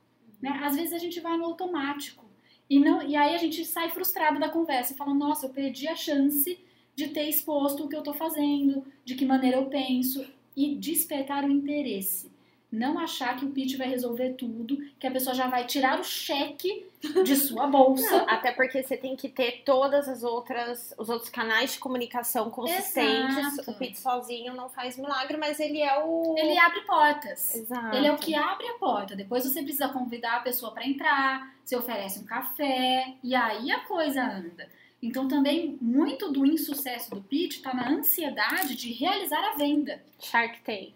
Né? 0.41 0.51
Às 0.63 0.77
vezes 0.77 0.93
a 0.93 0.99
gente 0.99 1.19
vai 1.19 1.37
no 1.37 1.47
automático. 1.47 2.25
E, 2.71 2.79
não, 2.79 3.03
e 3.03 3.17
aí 3.17 3.35
a 3.35 3.39
gente 3.39 3.65
sai 3.65 3.91
frustrado 3.91 4.39
da 4.39 4.49
conversa 4.49 4.93
e 4.93 4.97
fala, 4.97 5.13
nossa, 5.13 5.47
eu 5.47 5.51
perdi 5.51 5.89
a 5.89 5.97
chance 5.97 6.57
de 6.95 7.09
ter 7.09 7.29
exposto 7.29 7.83
o 7.83 7.89
que 7.89 7.97
eu 7.97 8.05
tô 8.05 8.15
fazendo, 8.15 8.87
de 9.05 9.17
que 9.17 9.27
maneira 9.27 9.57
eu 9.57 9.67
penso, 9.67 10.25
e 10.57 10.77
despertar 10.77 11.45
o 11.45 11.51
interesse. 11.51 12.31
Não 12.75 12.99
achar 12.99 13.37
que 13.37 13.45
o 13.45 13.51
pitch 13.51 13.77
vai 13.77 13.89
resolver 13.89 14.31
tudo, 14.35 14.77
que 14.99 15.07
a 15.07 15.11
pessoa 15.11 15.35
já 15.35 15.47
vai 15.47 15.65
tirar 15.65 16.01
o 16.01 16.05
cheque 16.05 16.87
de 17.25 17.37
sua 17.37 17.67
bolsa. 17.67 18.11
Não, 18.11 18.29
até 18.29 18.51
porque 18.51 18.83
você 18.83 18.97
tem 18.97 19.15
que 19.15 19.29
ter 19.29 19.63
todas 19.65 20.09
as 20.09 20.23
outras, 20.23 20.95
os 20.99 21.09
outros 21.09 21.31
canais 21.31 21.75
de 21.75 21.79
comunicação 21.79 22.51
consistentes. 22.51 23.37
Exato. 23.37 23.71
O 23.71 23.75
pitch 23.75 23.97
sozinho 23.97 24.55
não 24.55 24.69
faz 24.69 24.97
milagre, 24.97 25.37
mas 25.37 25.61
ele 25.61 25.81
é 25.81 26.03
o. 26.03 26.35
Ele 26.37 26.59
abre 26.59 26.81
portas. 26.81 27.55
Exato. 27.55 27.97
Ele 27.97 28.07
é 28.07 28.13
o 28.13 28.19
que 28.19 28.35
abre 28.35 28.67
a 28.69 28.75
porta. 28.75 29.15
Depois 29.15 29.45
você 29.45 29.63
precisa 29.63 29.89
convidar 29.89 30.37
a 30.37 30.41
pessoa 30.41 30.73
para 30.73 30.87
entrar, 30.87 31.55
você 31.65 31.77
oferece 31.77 32.19
um 32.19 32.25
café 32.25 33.15
e 33.23 33.35
aí 33.35 33.71
a 33.71 33.81
coisa 33.81 34.23
anda. 34.23 34.69
Então 35.07 35.29
também 35.29 35.77
muito 35.81 36.33
do 36.33 36.47
insucesso 36.47 37.11
do 37.11 37.21
pitch 37.21 37.57
está 37.57 37.75
na 37.75 37.89
ansiedade 37.91 38.75
de 38.75 38.93
realizar 38.93 39.43
a 39.53 39.55
venda. 39.57 40.03
Shark 40.21 40.59
Tank. 40.65 40.95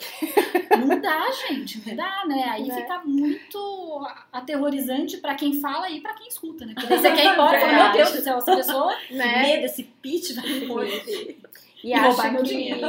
Não 0.78 0.98
dá, 1.00 1.30
gente, 1.46 1.86
não 1.86 1.94
dá, 1.94 2.24
né? 2.26 2.44
Aí 2.48 2.66
Né? 2.66 2.74
fica 2.80 3.00
muito 3.04 4.06
aterrorizante 4.32 5.18
para 5.18 5.34
quem 5.34 5.60
fala 5.60 5.90
e 5.90 6.00
para 6.00 6.14
quem 6.14 6.28
escuta, 6.28 6.64
né? 6.64 6.72
Porque 6.74 6.86
você 6.96 7.10
quer 7.12 7.24
ir 7.26 7.32
embora 7.32 7.60
fala, 7.60 7.72
meu. 7.84 7.92
Deus 7.92 8.12
do 8.12 8.20
céu, 8.22 8.38
essa 8.38 8.56
pessoa 8.56 8.96
Né? 9.10 9.42
Medo, 9.42 9.64
esse 9.66 9.82
pitch 9.84 10.32
vai 10.34 10.60
morder. 10.66 11.36
E, 11.84 11.88
E 11.90 11.94
acho 11.94 12.20
que, 12.22 12.42
dinheiro. 12.42 12.80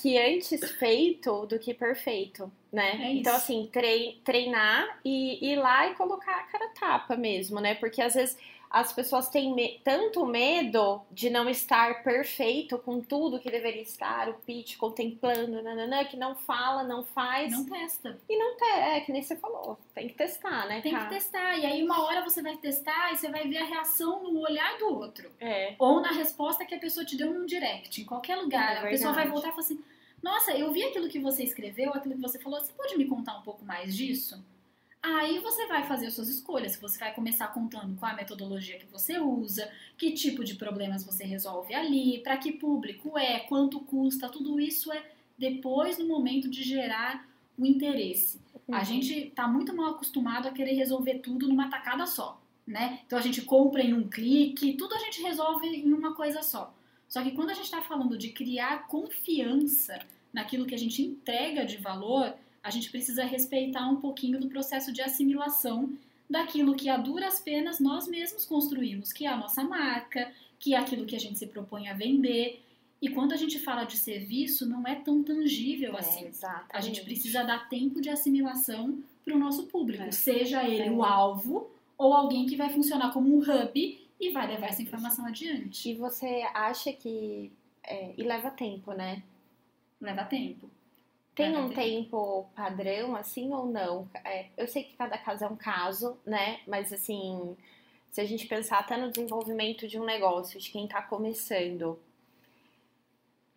que 0.00 0.16
antes 0.18 0.70
feito 0.72 1.46
do 1.46 1.58
que 1.58 1.74
perfeito, 1.74 2.50
né? 2.72 2.98
É 3.02 3.12
então, 3.14 3.34
assim, 3.34 3.68
trei- 3.72 4.20
treinar 4.24 4.98
e 5.04 5.52
ir 5.52 5.56
lá 5.56 5.88
e 5.90 5.94
colocar 5.94 6.36
a 6.36 6.42
cara 6.44 6.68
tapa 6.78 7.16
mesmo, 7.16 7.58
né? 7.60 7.74
Porque 7.74 8.00
às 8.00 8.14
vezes 8.14 8.36
as 8.70 8.92
pessoas 8.92 9.28
têm 9.28 9.52
me- 9.52 9.80
tanto 9.82 10.24
medo 10.24 11.02
de 11.10 11.28
não 11.28 11.48
estar 11.50 12.04
perfeito 12.04 12.78
com 12.78 13.00
tudo 13.00 13.40
que 13.40 13.50
deveria 13.50 13.82
estar, 13.82 14.28
o 14.28 14.34
pitch 14.34 14.76
contemplando, 14.76 15.60
nananã, 15.60 16.04
que 16.04 16.16
não 16.16 16.36
fala, 16.36 16.84
não 16.84 17.02
faz. 17.02 17.50
não 17.50 17.64
testa. 17.64 18.16
E 18.28 18.38
não 18.38 18.56
tem, 18.56 18.70
é 18.70 19.00
que 19.00 19.10
nem 19.10 19.22
você 19.22 19.34
falou, 19.36 19.76
tem 19.92 20.06
que 20.08 20.14
testar, 20.14 20.68
né? 20.68 20.80
Tem 20.80 20.92
que 20.92 20.98
cara? 20.98 21.10
testar. 21.10 21.58
E 21.58 21.66
aí 21.66 21.82
uma 21.82 22.04
hora 22.04 22.22
você 22.22 22.40
vai 22.40 22.56
testar 22.58 23.12
e 23.12 23.16
você 23.16 23.28
vai 23.28 23.48
ver 23.48 23.58
a 23.58 23.64
reação 23.64 24.22
no 24.22 24.40
olhar 24.40 24.78
do 24.78 24.94
outro. 24.94 25.30
É. 25.40 25.74
Ou 25.78 26.00
na 26.00 26.12
resposta 26.12 26.64
que 26.64 26.74
a 26.74 26.78
pessoa 26.78 27.04
te 27.04 27.16
deu 27.16 27.32
num 27.34 27.46
direct, 27.46 28.00
em 28.00 28.04
qualquer 28.04 28.36
lugar. 28.36 28.76
É 28.76 28.78
a 28.78 28.90
pessoa 28.90 29.12
vai 29.12 29.26
voltar 29.28 29.48
e 29.48 29.50
falar 29.50 29.62
assim: 29.64 29.82
Nossa, 30.22 30.52
eu 30.52 30.70
vi 30.70 30.84
aquilo 30.84 31.08
que 31.08 31.18
você 31.18 31.42
escreveu, 31.42 31.90
aquilo 31.92 32.14
que 32.14 32.20
você 32.20 32.38
falou, 32.38 32.60
você 32.60 32.72
pode 32.72 32.96
me 32.96 33.06
contar 33.06 33.36
um 33.38 33.42
pouco 33.42 33.64
mais 33.64 33.96
disso? 33.96 34.40
Aí 35.02 35.38
você 35.38 35.66
vai 35.66 35.82
fazer 35.86 36.06
as 36.06 36.14
suas 36.14 36.28
escolhas. 36.28 36.76
Você 36.76 36.98
vai 36.98 37.14
começar 37.14 37.48
contando 37.48 37.96
qual 37.96 38.12
a 38.12 38.14
metodologia 38.14 38.78
que 38.78 38.86
você 38.86 39.18
usa, 39.18 39.70
que 39.96 40.12
tipo 40.12 40.44
de 40.44 40.54
problemas 40.56 41.04
você 41.04 41.24
resolve 41.24 41.72
ali, 41.74 42.20
para 42.22 42.36
que 42.36 42.52
público 42.52 43.16
é, 43.18 43.40
quanto 43.40 43.80
custa, 43.80 44.28
tudo 44.28 44.60
isso 44.60 44.92
é 44.92 45.02
depois 45.38 45.98
no 45.98 46.06
momento 46.06 46.50
de 46.50 46.62
gerar 46.62 47.26
o 47.58 47.64
interesse. 47.64 48.40
A 48.70 48.78
Uhum. 48.78 48.84
gente 48.84 49.32
tá 49.34 49.48
muito 49.48 49.74
mal 49.74 49.92
acostumado 49.92 50.46
a 50.46 50.52
querer 50.52 50.74
resolver 50.74 51.18
tudo 51.20 51.48
numa 51.48 51.68
tacada 51.70 52.06
só, 52.06 52.40
né? 52.66 53.00
Então 53.06 53.18
a 53.18 53.22
gente 53.22 53.42
compra 53.42 53.82
em 53.82 53.94
um 53.94 54.06
clique, 54.08 54.74
tudo 54.74 54.94
a 54.94 54.98
gente 54.98 55.22
resolve 55.22 55.66
em 55.66 55.92
uma 55.92 56.14
coisa 56.14 56.42
só. 56.42 56.72
Só 57.08 57.22
que 57.22 57.32
quando 57.32 57.50
a 57.50 57.54
gente 57.54 57.64
está 57.64 57.82
falando 57.82 58.16
de 58.16 58.28
criar 58.28 58.86
confiança 58.86 59.98
naquilo 60.32 60.66
que 60.66 60.74
a 60.74 60.78
gente 60.78 61.02
entrega 61.02 61.64
de 61.64 61.78
valor, 61.78 62.34
a 62.62 62.70
gente 62.70 62.90
precisa 62.90 63.24
respeitar 63.24 63.88
um 63.88 63.96
pouquinho 63.96 64.38
do 64.40 64.48
processo 64.48 64.92
de 64.92 65.00
assimilação 65.02 65.92
daquilo 66.28 66.74
que 66.74 66.88
a 66.88 66.96
duras 66.96 67.40
penas 67.40 67.80
nós 67.80 68.06
mesmos 68.06 68.44
construímos, 68.44 69.12
que 69.12 69.26
é 69.26 69.28
a 69.28 69.36
nossa 69.36 69.64
marca, 69.64 70.30
que 70.58 70.74
é 70.74 70.78
aquilo 70.78 71.06
que 71.06 71.16
a 71.16 71.20
gente 71.20 71.38
se 71.38 71.46
propõe 71.46 71.88
a 71.88 71.94
vender. 71.94 72.62
E 73.02 73.08
quando 73.08 73.32
a 73.32 73.36
gente 73.36 73.58
fala 73.58 73.84
de 73.84 73.96
serviço, 73.96 74.68
não 74.68 74.86
é 74.86 74.94
tão 74.94 75.22
tangível 75.22 75.96
assim. 75.96 76.24
É, 76.24 76.28
exatamente. 76.28 76.70
A 76.72 76.80
gente 76.80 77.00
precisa 77.02 77.42
dar 77.42 77.68
tempo 77.68 78.00
de 78.00 78.10
assimilação 78.10 79.02
para 79.24 79.34
o 79.34 79.38
nosso 79.38 79.66
público, 79.66 80.02
É. 80.04 80.10
seja 80.12 80.62
ele 80.68 80.88
É. 80.88 80.90
o 80.90 81.02
alvo 81.02 81.70
ou 81.96 82.12
alguém 82.14 82.46
que 82.46 82.56
vai 82.56 82.68
funcionar 82.70 83.12
como 83.12 83.34
um 83.34 83.38
hub 83.40 84.00
e 84.20 84.30
vai 84.30 84.46
levar 84.46 84.66
essa 84.68 84.82
informação 84.82 85.24
adiante. 85.26 85.90
E 85.90 85.94
você 85.94 86.42
acha 86.54 86.92
que. 86.92 87.50
é, 87.82 88.12
e 88.16 88.22
leva 88.22 88.50
tempo, 88.50 88.92
né? 88.92 89.22
Leva 90.00 90.24
tempo. 90.24 90.70
Tem 91.40 91.56
um 91.56 91.68
tempo 91.70 92.46
padrão, 92.54 93.16
assim, 93.16 93.52
ou 93.52 93.66
não? 93.66 94.08
É, 94.24 94.46
eu 94.56 94.66
sei 94.68 94.84
que 94.84 94.96
cada 94.96 95.16
caso 95.18 95.44
é 95.44 95.48
um 95.48 95.56
caso, 95.56 96.18
né? 96.24 96.60
Mas, 96.66 96.92
assim, 96.92 97.56
se 98.10 98.20
a 98.20 98.24
gente 98.24 98.46
pensar 98.46 98.78
até 98.78 98.96
no 98.96 99.10
desenvolvimento 99.10 99.86
de 99.88 99.98
um 99.98 100.04
negócio, 100.04 100.60
de 100.60 100.70
quem 100.70 100.86
tá 100.86 101.00
começando, 101.02 101.98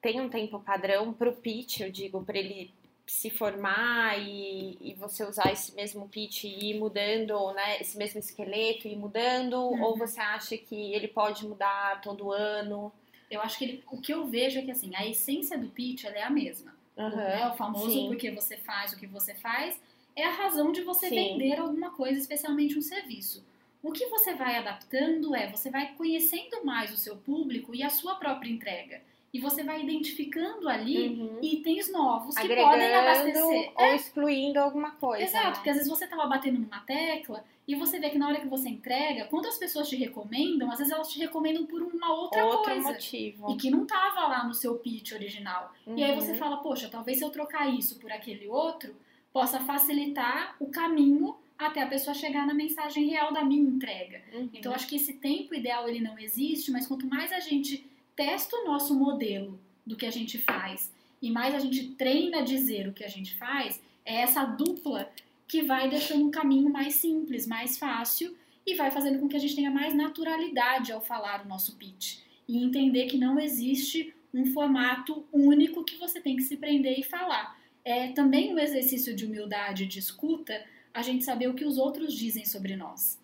tem 0.01 0.19
um 0.21 0.29
tempo 0.29 0.59
padrão 0.59 1.13
pro 1.13 1.33
pitch, 1.33 1.79
eu 1.81 1.91
digo, 1.91 2.23
para 2.23 2.37
ele 2.37 2.73
se 3.05 3.29
formar 3.29 4.17
e, 4.19 4.77
e 4.79 4.93
você 4.93 5.25
usar 5.25 5.51
esse 5.51 5.75
mesmo 5.75 6.07
pitch 6.07 6.45
e 6.45 6.71
ir 6.71 6.79
mudando, 6.79 7.51
né? 7.53 7.81
Esse 7.81 7.97
mesmo 7.97 8.19
esqueleto 8.19 8.87
e 8.87 8.93
ir 8.93 8.97
mudando? 8.97 9.57
Uhum. 9.57 9.83
Ou 9.83 9.97
você 9.97 10.19
acha 10.19 10.57
que 10.57 10.93
ele 10.93 11.07
pode 11.07 11.45
mudar 11.45 12.01
todo 12.01 12.31
ano? 12.31 12.91
Eu 13.29 13.41
acho 13.41 13.57
que 13.57 13.65
ele- 13.65 13.83
o 13.91 13.99
que 13.99 14.13
eu 14.13 14.25
vejo 14.27 14.59
é 14.59 14.61
que 14.61 14.71
assim, 14.71 14.95
a 14.95 15.05
essência 15.05 15.57
do 15.57 15.67
pitch 15.69 16.05
é 16.05 16.23
a 16.23 16.29
mesma. 16.29 16.73
Aham, 16.97 17.15
né? 17.15 17.47
O 17.47 17.53
famoso 17.55 17.91
sim. 17.91 18.07
porque 18.07 18.31
você 18.31 18.57
faz 18.57 18.93
o 18.93 18.97
que 18.97 19.07
você 19.07 19.33
faz 19.33 19.79
é 20.15 20.25
a 20.25 20.31
razão 20.31 20.71
de 20.71 20.81
você 20.81 21.09
Sim. 21.09 21.15
vender 21.15 21.59
alguma 21.59 21.91
coisa, 21.91 22.19
especialmente 22.19 22.77
um 22.77 22.81
serviço. 22.81 23.43
O 23.81 23.91
que 23.91 24.05
você 24.07 24.33
vai 24.33 24.57
adaptando 24.57 25.35
é 25.35 25.49
você 25.49 25.69
vai 25.69 25.93
conhecendo 25.95 26.63
mais 26.63 26.93
o 26.93 26.97
seu 26.97 27.17
público 27.17 27.75
e 27.75 27.83
a 27.83 27.89
sua 27.89 28.15
própria 28.15 28.49
entrega. 28.49 29.01
E 29.33 29.39
você 29.39 29.63
vai 29.63 29.81
identificando 29.81 30.69
ali 30.69 31.07
Uhum. 31.09 31.39
itens 31.41 31.91
novos 31.91 32.35
que 32.35 32.47
podem 32.47 32.93
abastecer. 32.93 33.71
ou 33.75 33.85
excluindo 33.95 34.59
alguma 34.59 34.91
coisa. 34.91 35.23
Exato, 35.23 35.45
né? 35.47 35.51
porque 35.53 35.69
às 35.71 35.77
vezes 35.77 35.89
você 35.89 36.05
tava 36.05 36.27
batendo 36.27 36.59
numa 36.59 36.79
tecla 36.81 37.43
e 37.67 37.73
você 37.75 37.97
vê 37.99 38.11
que 38.11 38.17
na 38.19 38.27
hora 38.27 38.39
que 38.39 38.47
você 38.47 38.69
entrega, 38.69 39.25
quando 39.25 39.47
as 39.47 39.57
pessoas 39.57 39.89
te 39.89 39.95
recomendam, 39.95 40.69
às 40.71 40.77
vezes 40.77 40.93
elas 40.93 41.07
te 41.11 41.17
recomendam 41.17 41.65
por 41.65 41.81
uma 41.81 42.13
outra 42.13 42.45
Outro 42.45 42.73
coisa. 42.73 42.89
motivo. 42.89 43.51
E 43.51 43.55
que 43.57 43.71
não 43.71 43.87
tava 43.87 44.27
lá 44.27 44.45
no 44.45 44.53
seu 44.53 44.75
pitch 44.75 45.13
original. 45.13 45.73
E 45.87 46.03
aí 46.03 46.11
Uhum. 46.11 46.21
você 46.21 46.35
fala, 46.35 46.57
poxa, 46.57 46.87
talvez 46.87 47.17
se 47.17 47.23
eu 47.23 47.31
trocar 47.31 47.67
isso 47.73 47.99
por 47.99 48.11
aquele 48.11 48.47
outro, 48.47 48.95
possa 49.31 49.59
facilitar 49.61 50.55
o 50.59 50.67
caminho 50.67 51.35
até 51.57 51.81
a 51.81 51.87
pessoa 51.87 52.13
chegar 52.13 52.45
na 52.45 52.53
mensagem 52.53 53.07
real 53.07 53.31
da 53.33 53.43
minha 53.43 53.61
entrega. 53.61 54.21
Uhum. 54.33 54.49
Então, 54.53 54.73
acho 54.73 54.87
que 54.87 54.95
esse 54.97 55.13
tempo 55.13 55.55
ideal 55.55 55.87
ele 55.89 56.01
não 56.01 56.19
existe, 56.19 56.69
mas 56.69 56.85
quanto 56.85 57.07
mais 57.07 57.31
a 57.31 57.39
gente 57.39 57.83
testa 58.15 58.55
o 58.57 58.65
nosso 58.65 58.95
modelo 58.95 59.59
do 59.85 59.95
que 59.95 60.05
a 60.05 60.11
gente 60.11 60.37
faz 60.37 60.91
e 61.23 61.31
mais 61.31 61.55
a 61.55 61.59
gente 61.59 61.89
treina 61.95 62.39
a 62.39 62.43
dizer 62.43 62.87
o 62.87 62.91
que 62.91 63.03
a 63.03 63.07
gente 63.07 63.33
faz, 63.35 63.81
é 64.05 64.17
essa 64.17 64.43
dupla 64.43 65.09
que 65.47 65.61
vai 65.61 65.89
deixando 65.89 66.25
um 66.25 66.31
caminho 66.31 66.69
mais 66.69 66.95
simples, 66.95 67.47
mais 67.47 67.77
fácil 67.77 68.35
e 68.65 68.75
vai 68.75 68.91
fazendo 68.91 69.19
com 69.19 69.29
que 69.29 69.37
a 69.37 69.39
gente 69.39 69.55
tenha 69.55 69.71
mais 69.71 69.93
naturalidade 69.93 70.91
ao 70.91 70.99
falar 70.99 71.45
o 71.45 71.47
nosso 71.47 71.77
pitch 71.77 72.19
e 72.45 72.61
entender 72.61 73.05
que 73.05 73.17
não 73.17 73.39
existe 73.39 74.13
um 74.33 74.47
formato 74.47 75.25
único 75.31 75.85
que 75.85 75.95
você 75.95 76.19
tem 76.19 76.35
que 76.35 76.43
se 76.43 76.57
prender 76.57 76.99
e 76.99 77.03
falar. 77.03 77.57
É 77.85 78.09
também 78.09 78.53
um 78.53 78.59
exercício 78.59 79.15
de 79.15 79.25
humildade, 79.25 79.85
de 79.85 79.99
escuta, 79.99 80.61
a 80.93 81.01
gente 81.01 81.23
saber 81.23 81.47
o 81.47 81.53
que 81.53 81.63
os 81.63 81.77
outros 81.77 82.13
dizem 82.13 82.45
sobre 82.45 82.75
nós. 82.75 83.17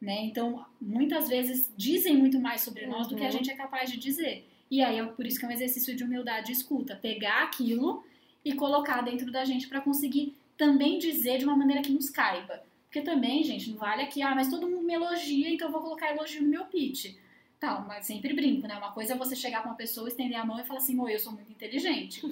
Né? 0.00 0.24
Então, 0.26 0.64
muitas 0.80 1.28
vezes 1.28 1.72
dizem 1.76 2.16
muito 2.16 2.38
mais 2.38 2.60
sobre 2.60 2.86
nós 2.86 3.06
do 3.08 3.16
que 3.16 3.22
a 3.22 3.26
Uhum. 3.26 3.32
gente 3.32 3.50
é 3.50 3.54
capaz 3.54 3.90
de 3.90 3.96
dizer. 3.98 4.46
E 4.70 4.82
aí 4.82 4.98
é 4.98 5.04
por 5.04 5.26
isso 5.26 5.38
que 5.38 5.46
é 5.46 5.48
um 5.48 5.52
exercício 5.52 5.96
de 5.96 6.04
humildade 6.04 6.50
e 6.50 6.54
escuta, 6.54 6.94
pegar 6.96 7.44
aquilo 7.44 8.04
e 8.44 8.52
colocar 8.52 9.00
dentro 9.00 9.30
da 9.32 9.44
gente 9.44 9.68
para 9.68 9.80
conseguir 9.80 10.34
também 10.56 10.98
dizer 10.98 11.38
de 11.38 11.44
uma 11.44 11.56
maneira 11.56 11.82
que 11.82 11.90
nos 11.92 12.10
caiba. 12.10 12.62
Porque 12.84 13.00
também, 13.00 13.42
gente, 13.42 13.70
não 13.70 13.78
vale 13.78 14.02
aqui, 14.02 14.22
ah, 14.22 14.34
mas 14.34 14.48
todo 14.48 14.68
mundo 14.68 14.82
me 14.84 14.92
elogia, 14.94 15.48
então 15.50 15.68
eu 15.68 15.72
vou 15.72 15.82
colocar 15.82 16.10
elogio 16.12 16.42
no 16.42 16.48
meu 16.48 16.64
pitch. 16.66 17.14
Tá, 17.58 17.82
mas 17.88 18.04
sempre 18.06 18.34
brinco, 18.34 18.68
né? 18.68 18.76
Uma 18.76 18.92
coisa 18.92 19.14
é 19.14 19.16
você 19.16 19.34
chegar 19.34 19.62
pra 19.62 19.70
uma 19.70 19.76
pessoa, 19.76 20.08
estender 20.08 20.38
a 20.38 20.44
mão 20.44 20.60
e 20.60 20.64
falar 20.64 20.78
assim, 20.78 20.98
"Oi, 21.00 21.14
eu 21.14 21.18
sou 21.18 21.32
muito 21.32 21.50
inteligente. 21.50 22.20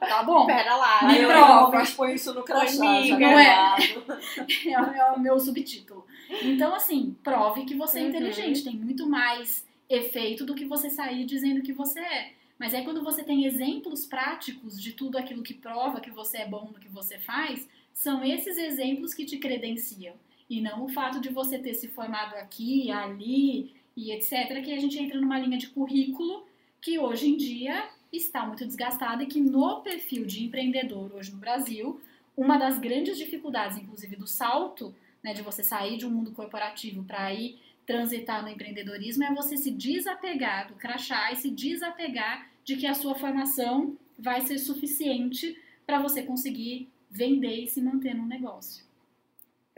tá 0.00 0.22
bom. 0.24 0.46
Pera 0.46 0.76
lá. 0.76 1.06
Me 1.06 1.18
eu 1.18 1.28
prova. 1.28 1.70
realmente 1.70 1.92
ponho 1.94 2.14
isso 2.14 2.32
no 2.32 2.42
crachá, 2.42 2.88
Amiga. 2.98 3.18
Não 3.18 3.38
é? 3.38 3.76
É, 4.66 4.80
o- 4.80 4.84
é 4.94 5.12
o 5.12 5.20
meu 5.20 5.38
subtítulo. 5.38 6.06
Então, 6.42 6.74
assim, 6.74 7.14
prove 7.22 7.64
que 7.66 7.74
você 7.74 7.98
é 7.98 8.02
Uhum. 8.02 8.08
inteligente. 8.08 8.64
Tem 8.64 8.74
muito 8.74 9.06
mais 9.06 9.66
efeito 9.90 10.46
do 10.46 10.54
que 10.54 10.64
você 10.64 10.88
sair 10.88 11.24
dizendo 11.26 11.60
que 11.62 11.72
você 11.72 12.00
é. 12.00 12.32
Mas 12.58 12.72
é 12.72 12.80
quando 12.82 13.02
você 13.04 13.22
tem 13.22 13.44
exemplos 13.44 14.06
práticos 14.06 14.80
de 14.80 14.92
tudo 14.92 15.18
aquilo 15.18 15.42
que 15.42 15.52
prova 15.52 16.00
que 16.00 16.10
você 16.10 16.38
é 16.38 16.46
bom 16.46 16.70
no 16.72 16.78
que 16.80 16.88
você 16.88 17.18
faz, 17.18 17.68
são 17.92 18.24
esses 18.24 18.56
exemplos 18.56 19.12
que 19.12 19.24
te 19.26 19.36
credenciam. 19.36 20.14
E 20.48 20.60
não 20.62 20.84
o 20.84 20.88
fato 20.88 21.20
de 21.20 21.28
você 21.28 21.58
ter 21.58 21.74
se 21.74 21.88
formado 21.88 22.34
aqui, 22.36 22.90
ali 22.90 23.74
e 23.96 24.12
etc., 24.12 24.62
que 24.64 24.72
a 24.72 24.80
gente 24.80 24.98
entra 24.98 25.20
numa 25.20 25.38
linha 25.38 25.58
de 25.58 25.68
currículo 25.68 26.46
que 26.80 26.98
hoje 26.98 27.28
em 27.28 27.36
dia 27.36 27.88
está 28.12 28.46
muito 28.46 28.66
desgastada 28.66 29.22
e 29.22 29.26
que 29.26 29.40
no 29.40 29.80
perfil 29.80 30.26
de 30.26 30.44
empreendedor 30.44 31.12
hoje 31.14 31.30
no 31.30 31.38
Brasil, 31.38 32.00
uma 32.36 32.58
das 32.58 32.78
grandes 32.78 33.16
dificuldades, 33.16 33.78
inclusive, 33.78 34.16
do 34.16 34.26
salto, 34.26 34.94
né, 35.22 35.32
de 35.32 35.42
você 35.42 35.62
sair 35.62 35.96
de 35.96 36.06
um 36.06 36.10
mundo 36.10 36.32
corporativo 36.32 37.04
para 37.04 37.32
ir 37.32 37.58
transitar 37.86 38.42
no 38.42 38.48
empreendedorismo, 38.48 39.24
é 39.24 39.34
você 39.34 39.56
se 39.56 39.70
desapegar 39.70 40.68
do 40.68 40.74
crachá 40.74 41.32
e 41.32 41.36
se 41.36 41.50
desapegar 41.50 42.48
de 42.64 42.76
que 42.76 42.86
a 42.86 42.94
sua 42.94 43.14
formação 43.14 43.96
vai 44.18 44.40
ser 44.42 44.58
suficiente 44.58 45.58
para 45.86 46.00
você 46.00 46.22
conseguir 46.22 46.88
vender 47.10 47.64
e 47.64 47.66
se 47.66 47.80
manter 47.80 48.14
no 48.14 48.26
negócio. 48.26 48.84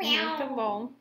Muito 0.00 0.54
bom. 0.54 0.92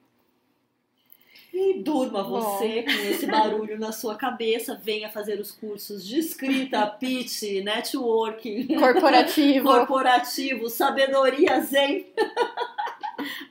E 1.53 1.81
durma 1.83 2.23
Bom. 2.23 2.41
você 2.41 2.81
com 2.81 2.89
esse 2.89 3.27
barulho 3.27 3.77
na 3.79 3.91
sua 3.91 4.15
cabeça, 4.15 4.73
venha 4.75 5.07
fazer 5.09 5.39
os 5.39 5.51
cursos 5.51 6.03
de 6.05 6.17
escrita, 6.17 6.87
pitch, 6.99 7.43
networking, 7.63 8.75
Corporativo. 8.75 9.69
corporativo, 9.69 10.67
sabedoria 10.67 11.61
zen. 11.61 12.07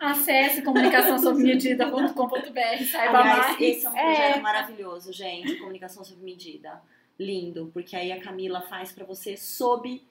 Acesse 0.01 0.63
comunicaçãosobmedida.com.br, 0.63 2.85
saiba 2.91 3.19
Aliás, 3.19 3.47
mais. 3.47 3.61
esse 3.61 3.87
é 3.87 3.89
um 3.89 3.93
projeto 3.93 4.37
É. 4.37 4.41
maravilhoso, 4.41 5.13
gente, 5.13 5.55
comunicação 5.57 6.05
sob 6.05 6.23
medida. 6.23 6.81
Lindo, 7.19 7.71
porque 7.73 7.95
aí 7.95 8.11
a 8.11 8.21
Camila 8.21 8.63
faz 8.63 8.91
pra 8.91 9.05
você 9.05 9.37
sob 9.37 10.03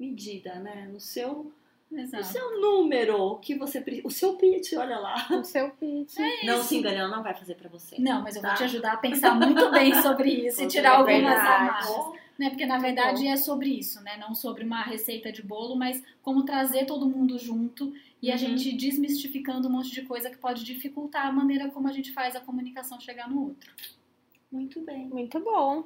medida, 0.00 0.54
né? 0.56 0.88
No 0.90 0.98
seu, 0.98 1.52
Exato. 1.92 2.24
seu 2.24 2.60
número 2.60 3.38
que 3.38 3.54
você 3.54 3.82
o 4.04 4.10
seu 4.10 4.34
pitch, 4.36 4.72
olha 4.74 4.98
lá. 4.98 5.26
O 5.30 5.44
seu 5.44 5.70
pitch. 5.70 6.16
Não 6.44 6.62
se 6.62 6.76
engane, 6.76 6.96
ela 6.96 7.08
não 7.16 7.22
vai 7.22 7.34
fazer 7.34 7.54
pra 7.54 7.68
você. 7.68 7.96
Não, 8.00 8.22
mas 8.22 8.36
eu 8.36 8.42
vou 8.42 8.50
Tá. 8.50 8.56
te 8.56 8.64
ajudar 8.64 8.92
a 8.94 8.96
pensar 8.96 9.34
muito 9.34 9.70
bem 9.70 9.94
sobre 10.02 10.30
isso 10.30 10.62
e 10.62 10.66
tirar 10.66 10.94
é 10.94 10.96
algumas 10.96 11.38
amarras. 11.38 12.16
Né? 12.38 12.50
Porque 12.50 12.66
na 12.66 12.76
verdade 12.78 13.26
é 13.26 13.36
sobre 13.36 13.70
isso, 13.70 14.02
né? 14.02 14.16
Não 14.18 14.34
sobre 14.34 14.62
uma 14.64 14.82
receita 14.82 15.32
de 15.32 15.42
bolo, 15.42 15.74
mas 15.74 16.02
como 16.22 16.44
trazer 16.44 16.84
todo 16.84 17.08
mundo 17.08 17.38
junto 17.38 17.94
e 18.20 18.30
a 18.30 18.34
Uhum. 18.34 18.38
gente 18.38 18.72
desmistificando 18.76 19.68
um 19.68 19.70
monte 19.70 19.90
de 19.90 20.02
coisa 20.02 20.28
que 20.28 20.36
pode 20.36 20.62
dificultar 20.64 21.26
a 21.26 21.32
maneira 21.32 21.70
como 21.70 21.88
a 21.88 21.92
gente 21.92 22.12
faz 22.12 22.36
a 22.36 22.40
comunicação 22.40 23.00
chegar 23.00 23.30
no 23.30 23.42
outro. 23.42 23.72
Muito 24.52 24.80
bem. 24.82 25.06
Muito 25.08 25.40
bom. 25.40 25.84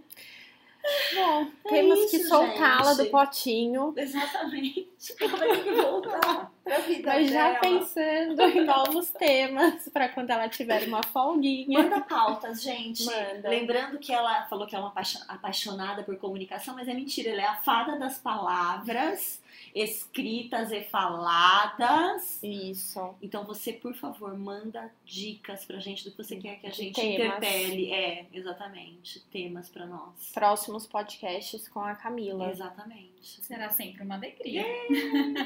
Bom, 1.15 1.47
É 1.67 1.69
temos 1.69 2.11
que 2.11 2.17
isso, 2.17 2.29
soltá-la 2.29 2.95
gente. 2.95 3.05
do 3.07 3.11
potinho. 3.11 3.95
Exatamente. 3.97 4.89
Ela 5.21 5.37
vai 5.37 5.49
ter 5.49 5.63
que 5.65 5.73
voltar 5.73 6.53
Mas 6.65 7.31
já 7.31 7.49
dela. 7.53 7.59
pensando 7.61 8.43
em 8.43 8.65
novos 8.65 9.11
temas 9.11 9.89
para 9.93 10.09
quando 10.09 10.31
ela 10.31 10.49
tiver 10.49 10.87
uma 10.87 11.03
folguinha. 11.03 11.83
Manda 11.83 12.01
pautas, 12.03 12.63
gente. 12.63 13.05
Manda. 13.05 13.49
Lembrando 13.49 13.99
que 13.99 14.13
ela 14.13 14.45
falou 14.45 14.67
que 14.67 14.77
é 14.77 14.79
uma 14.79 14.89
apaixo- 14.89 15.25
apaixonada 15.27 16.03
por 16.03 16.17
comunicação, 16.19 16.75
mas 16.75 16.87
é 16.89 16.95
mentira. 16.95 17.31
Ela 17.31 17.43
é 17.43 17.47
a 17.47 17.57
fada 17.57 17.99
das 17.99 18.19
palavras 18.19 19.41
escritas 19.75 20.73
e 20.73 20.83
faladas. 20.83 22.43
Isso. 22.43 23.15
Então 23.23 23.45
você, 23.45 23.73
por 23.73 23.95
favor, 23.95 24.37
manda 24.37 24.91
dicas 25.05 25.65
pra 25.65 25.79
gente 25.79 26.05
do 26.05 26.11
que 26.11 26.17
você 26.17 26.37
quer 26.37 26.57
que 26.57 26.67
a 26.67 26.71
gente 26.71 26.95
Temas. 26.95 27.37
interpele. 27.37 27.93
É, 27.93 28.27
exatamente. 28.33 29.21
Temas 29.31 29.69
pra 29.69 29.87
nós. 29.87 30.31
Próximos 30.33 30.87
podcasts 30.87 31.69
com 31.69 31.81
a 31.81 31.95
Camila. 31.95 32.51
Exatamente. 32.51 33.11
Será 33.43 33.71
sempre 33.71 34.03
uma 34.03 34.15
alegria. 34.17 34.65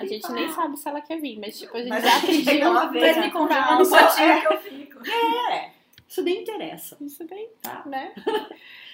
A 0.00 0.06
gente 0.06 0.30
nem 0.32 0.50
sabe 0.52 0.76
se 0.78 0.88
ela 0.88 1.00
quer 1.04 1.20
vir, 1.20 1.38
mas 1.38 1.58
tipo, 1.58 1.76
a 1.76 1.80
gente 1.80 1.88
Mas 1.90 2.02
já 2.02 2.18
gente 2.20 2.44
pediu. 2.44 2.62
ela 2.66 2.86
vem, 2.86 3.00
Mas 3.02 3.16
né? 3.16 3.22
me 3.26 3.30
convida 3.32 3.60
Não, 3.60 3.78
no 3.78 3.84
só 3.84 4.06
potinho 4.06 4.28
é. 4.30 4.40
que 4.40 4.46
eu 4.52 4.58
fico. 4.60 5.08
É, 5.08 5.70
isso 6.08 6.22
nem 6.22 6.42
interessa. 6.42 6.96
Isso 7.00 7.24
bem, 7.26 7.48
Tá. 7.62 7.82
né? 7.86 8.12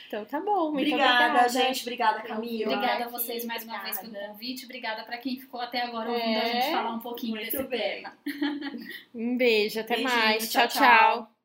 Então 0.09 0.25
tá 0.25 0.41
bom. 0.41 0.73
Muito 0.73 0.89
Obrigada, 0.89 1.25
obrigada, 1.27 1.49
gente. 1.49 1.83
Obrigada, 1.83 2.21
Camila. 2.23 2.73
Obrigada 2.75 3.05
a 3.05 3.09
vocês 3.09 3.45
mais 3.45 3.63
uma 3.65 3.79
vez 3.79 3.97
pelo 3.97 4.09
obrigada. 4.09 4.33
convite. 4.33 4.65
Obrigada 4.65 5.05
para 5.05 5.19
quem 5.19 5.39
ficou 5.39 5.61
até 5.61 5.83
agora 5.83 6.11
É. 6.11 6.15
ouvindo 6.15 6.39
a 6.41 6.45
gente 6.45 6.71
falar 6.73 6.95
um 6.95 6.99
pouquinho 6.99 7.37
Muito 7.37 7.51
desse 7.51 7.63
bem. 7.69 8.03
tema. 8.03 8.19
Um 9.15 9.37
beijo, 9.37 9.79
até 9.81 9.95
Beijinho, 9.97 10.19
mais. 10.19 10.51
tchau. 10.51 10.67
tchau. 10.69 10.83
tchau. 10.83 11.40